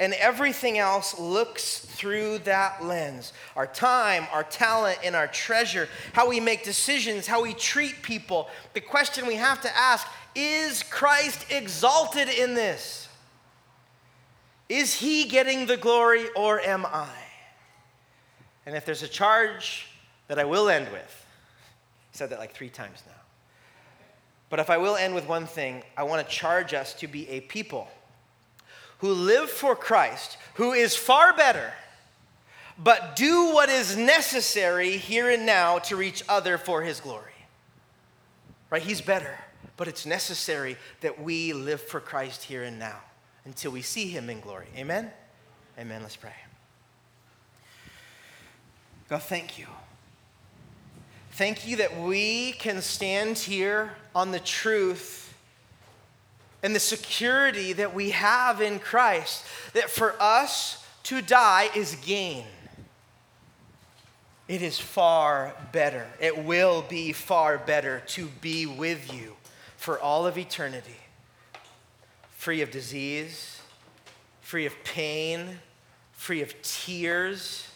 And 0.00 0.14
everything 0.14 0.78
else 0.78 1.18
looks 1.18 1.80
through 1.80 2.38
that 2.38 2.84
lens 2.84 3.32
our 3.56 3.66
time, 3.66 4.28
our 4.32 4.44
talent, 4.44 4.98
and 5.04 5.16
our 5.16 5.26
treasure, 5.26 5.88
how 6.12 6.28
we 6.28 6.38
make 6.38 6.62
decisions, 6.62 7.26
how 7.26 7.42
we 7.42 7.52
treat 7.52 8.00
people. 8.02 8.48
The 8.74 8.80
question 8.80 9.26
we 9.26 9.34
have 9.34 9.60
to 9.62 9.76
ask 9.76 10.06
is 10.36 10.84
Christ 10.84 11.46
exalted 11.50 12.28
in 12.28 12.54
this? 12.54 13.08
Is 14.68 14.94
he 14.94 15.24
getting 15.24 15.66
the 15.66 15.76
glory 15.76 16.26
or 16.36 16.60
am 16.60 16.86
I? 16.86 17.08
And 18.66 18.76
if 18.76 18.84
there's 18.84 19.02
a 19.02 19.08
charge 19.08 19.88
that 20.28 20.38
I 20.38 20.44
will 20.44 20.68
end 20.68 20.92
with, 20.92 21.26
I 22.14 22.16
said 22.16 22.30
that 22.30 22.38
like 22.38 22.52
three 22.52 22.68
times 22.68 23.02
now. 23.04 23.17
But 24.50 24.60
if 24.60 24.70
I 24.70 24.78
will 24.78 24.96
end 24.96 25.14
with 25.14 25.28
one 25.28 25.46
thing, 25.46 25.82
I 25.96 26.04
want 26.04 26.26
to 26.26 26.32
charge 26.32 26.72
us 26.74 26.94
to 26.94 27.06
be 27.06 27.28
a 27.28 27.40
people 27.40 27.88
who 28.98 29.12
live 29.12 29.50
for 29.50 29.76
Christ, 29.76 30.38
who 30.54 30.72
is 30.72 30.96
far 30.96 31.34
better, 31.34 31.72
but 32.78 33.16
do 33.16 33.52
what 33.52 33.68
is 33.68 33.96
necessary 33.96 34.96
here 34.96 35.28
and 35.28 35.44
now 35.44 35.78
to 35.80 35.96
reach 35.96 36.22
other 36.28 36.58
for 36.58 36.82
his 36.82 37.00
glory. 37.00 37.32
Right? 38.70 38.82
He's 38.82 39.00
better, 39.00 39.38
but 39.76 39.88
it's 39.88 40.06
necessary 40.06 40.76
that 41.00 41.20
we 41.20 41.52
live 41.52 41.80
for 41.80 42.00
Christ 42.00 42.44
here 42.44 42.62
and 42.62 42.78
now 42.78 43.00
until 43.44 43.72
we 43.72 43.82
see 43.82 44.08
him 44.08 44.30
in 44.30 44.40
glory. 44.40 44.66
Amen? 44.76 45.10
Amen. 45.78 46.02
Let's 46.02 46.16
pray. 46.16 46.34
God, 49.08 49.22
thank 49.22 49.58
you. 49.58 49.66
Thank 51.38 51.68
you 51.68 51.76
that 51.76 52.00
we 52.00 52.50
can 52.50 52.82
stand 52.82 53.38
here 53.38 53.92
on 54.12 54.32
the 54.32 54.40
truth 54.40 55.32
and 56.64 56.74
the 56.74 56.80
security 56.80 57.72
that 57.74 57.94
we 57.94 58.10
have 58.10 58.60
in 58.60 58.80
Christ, 58.80 59.44
that 59.72 59.88
for 59.88 60.20
us 60.20 60.84
to 61.04 61.22
die 61.22 61.70
is 61.76 61.96
gain. 62.04 62.42
It 64.48 64.62
is 64.62 64.80
far 64.80 65.54
better. 65.70 66.08
It 66.18 66.44
will 66.44 66.82
be 66.82 67.12
far 67.12 67.56
better 67.56 68.02
to 68.08 68.26
be 68.40 68.66
with 68.66 69.14
you 69.14 69.36
for 69.76 70.00
all 70.00 70.26
of 70.26 70.38
eternity, 70.38 70.98
free 72.32 72.62
of 72.62 72.72
disease, 72.72 73.60
free 74.40 74.66
of 74.66 74.74
pain, 74.82 75.60
free 76.10 76.42
of 76.42 76.60
tears, 76.62 77.68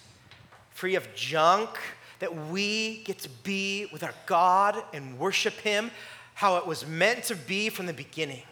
free 0.72 0.96
of 0.96 1.14
junk, 1.14 1.78
that 2.22 2.36
we 2.50 2.98
get 2.98 3.18
to 3.18 3.28
be 3.42 3.88
with 3.92 4.04
our 4.04 4.14
God 4.26 4.80
and 4.92 5.18
worship 5.18 5.54
Him 5.54 5.90
how 6.34 6.56
it 6.58 6.64
was 6.68 6.86
meant 6.86 7.24
to 7.24 7.34
be 7.34 7.68
from 7.68 7.86
the 7.86 7.92
beginning. 7.92 8.44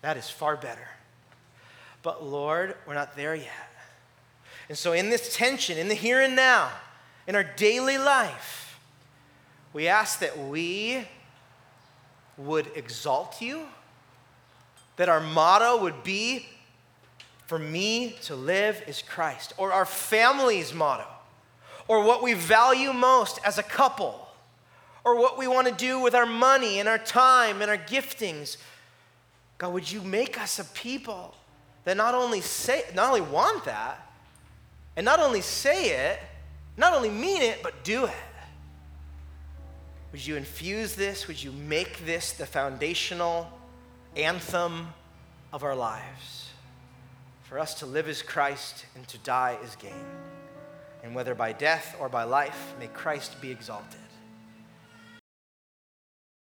That 0.00 0.16
is 0.16 0.30
far 0.30 0.56
better. 0.56 0.88
But 2.02 2.24
Lord, 2.24 2.76
we're 2.86 2.94
not 2.94 3.14
there 3.14 3.34
yet. 3.34 3.70
And 4.70 4.78
so, 4.78 4.92
in 4.92 5.10
this 5.10 5.36
tension, 5.36 5.76
in 5.76 5.88
the 5.88 5.94
here 5.94 6.22
and 6.22 6.34
now, 6.34 6.70
in 7.26 7.36
our 7.36 7.44
daily 7.44 7.98
life, 7.98 8.80
we 9.74 9.86
ask 9.86 10.20
that 10.20 10.38
we 10.38 11.06
would 12.38 12.70
exalt 12.74 13.42
you, 13.42 13.66
that 14.96 15.10
our 15.10 15.20
motto 15.20 15.82
would 15.82 16.02
be, 16.02 16.46
for 17.44 17.58
me 17.58 18.16
to 18.22 18.34
live 18.34 18.82
is 18.86 19.02
Christ, 19.02 19.52
or 19.58 19.74
our 19.74 19.84
family's 19.84 20.72
motto, 20.72 21.04
or 21.88 22.04
what 22.04 22.22
we 22.22 22.34
value 22.34 22.92
most 22.92 23.40
as 23.44 23.58
a 23.58 23.62
couple, 23.62 24.28
or 25.04 25.18
what 25.18 25.38
we 25.38 25.48
want 25.48 25.66
to 25.66 25.74
do 25.74 25.98
with 25.98 26.14
our 26.14 26.26
money 26.26 26.78
and 26.78 26.88
our 26.88 26.98
time 26.98 27.62
and 27.62 27.70
our 27.70 27.78
giftings 27.78 28.58
God, 29.58 29.72
would 29.72 29.90
you 29.90 30.00
make 30.02 30.40
us 30.40 30.60
a 30.60 30.64
people 30.64 31.34
that 31.84 31.96
not 31.96 32.14
only 32.14 32.40
say, 32.40 32.84
not 32.94 33.08
only 33.08 33.20
want 33.20 33.64
that, 33.64 34.00
and 34.96 35.04
not 35.04 35.20
only 35.20 35.40
say 35.40 36.10
it, 36.10 36.20
not 36.76 36.94
only 36.94 37.10
mean 37.10 37.42
it, 37.42 37.60
but 37.62 37.82
do 37.82 38.04
it? 38.04 38.12
Would 40.12 40.24
you 40.24 40.36
infuse 40.36 40.94
this? 40.94 41.26
Would 41.26 41.42
you 41.42 41.52
make 41.52 42.06
this 42.06 42.32
the 42.32 42.46
foundational 42.46 43.50
anthem 44.16 44.88
of 45.52 45.64
our 45.64 45.74
lives? 45.74 46.50
For 47.42 47.58
us 47.58 47.74
to 47.74 47.86
live 47.86 48.08
as 48.08 48.22
Christ 48.22 48.86
and 48.94 49.06
to 49.08 49.18
die 49.18 49.58
as 49.64 49.74
gain. 49.76 49.92
And 51.02 51.14
whether 51.14 51.34
by 51.34 51.52
death 51.52 51.96
or 52.00 52.08
by 52.08 52.24
life, 52.24 52.74
may 52.78 52.88
Christ 52.88 53.40
be 53.40 53.50
exalted. 53.50 54.00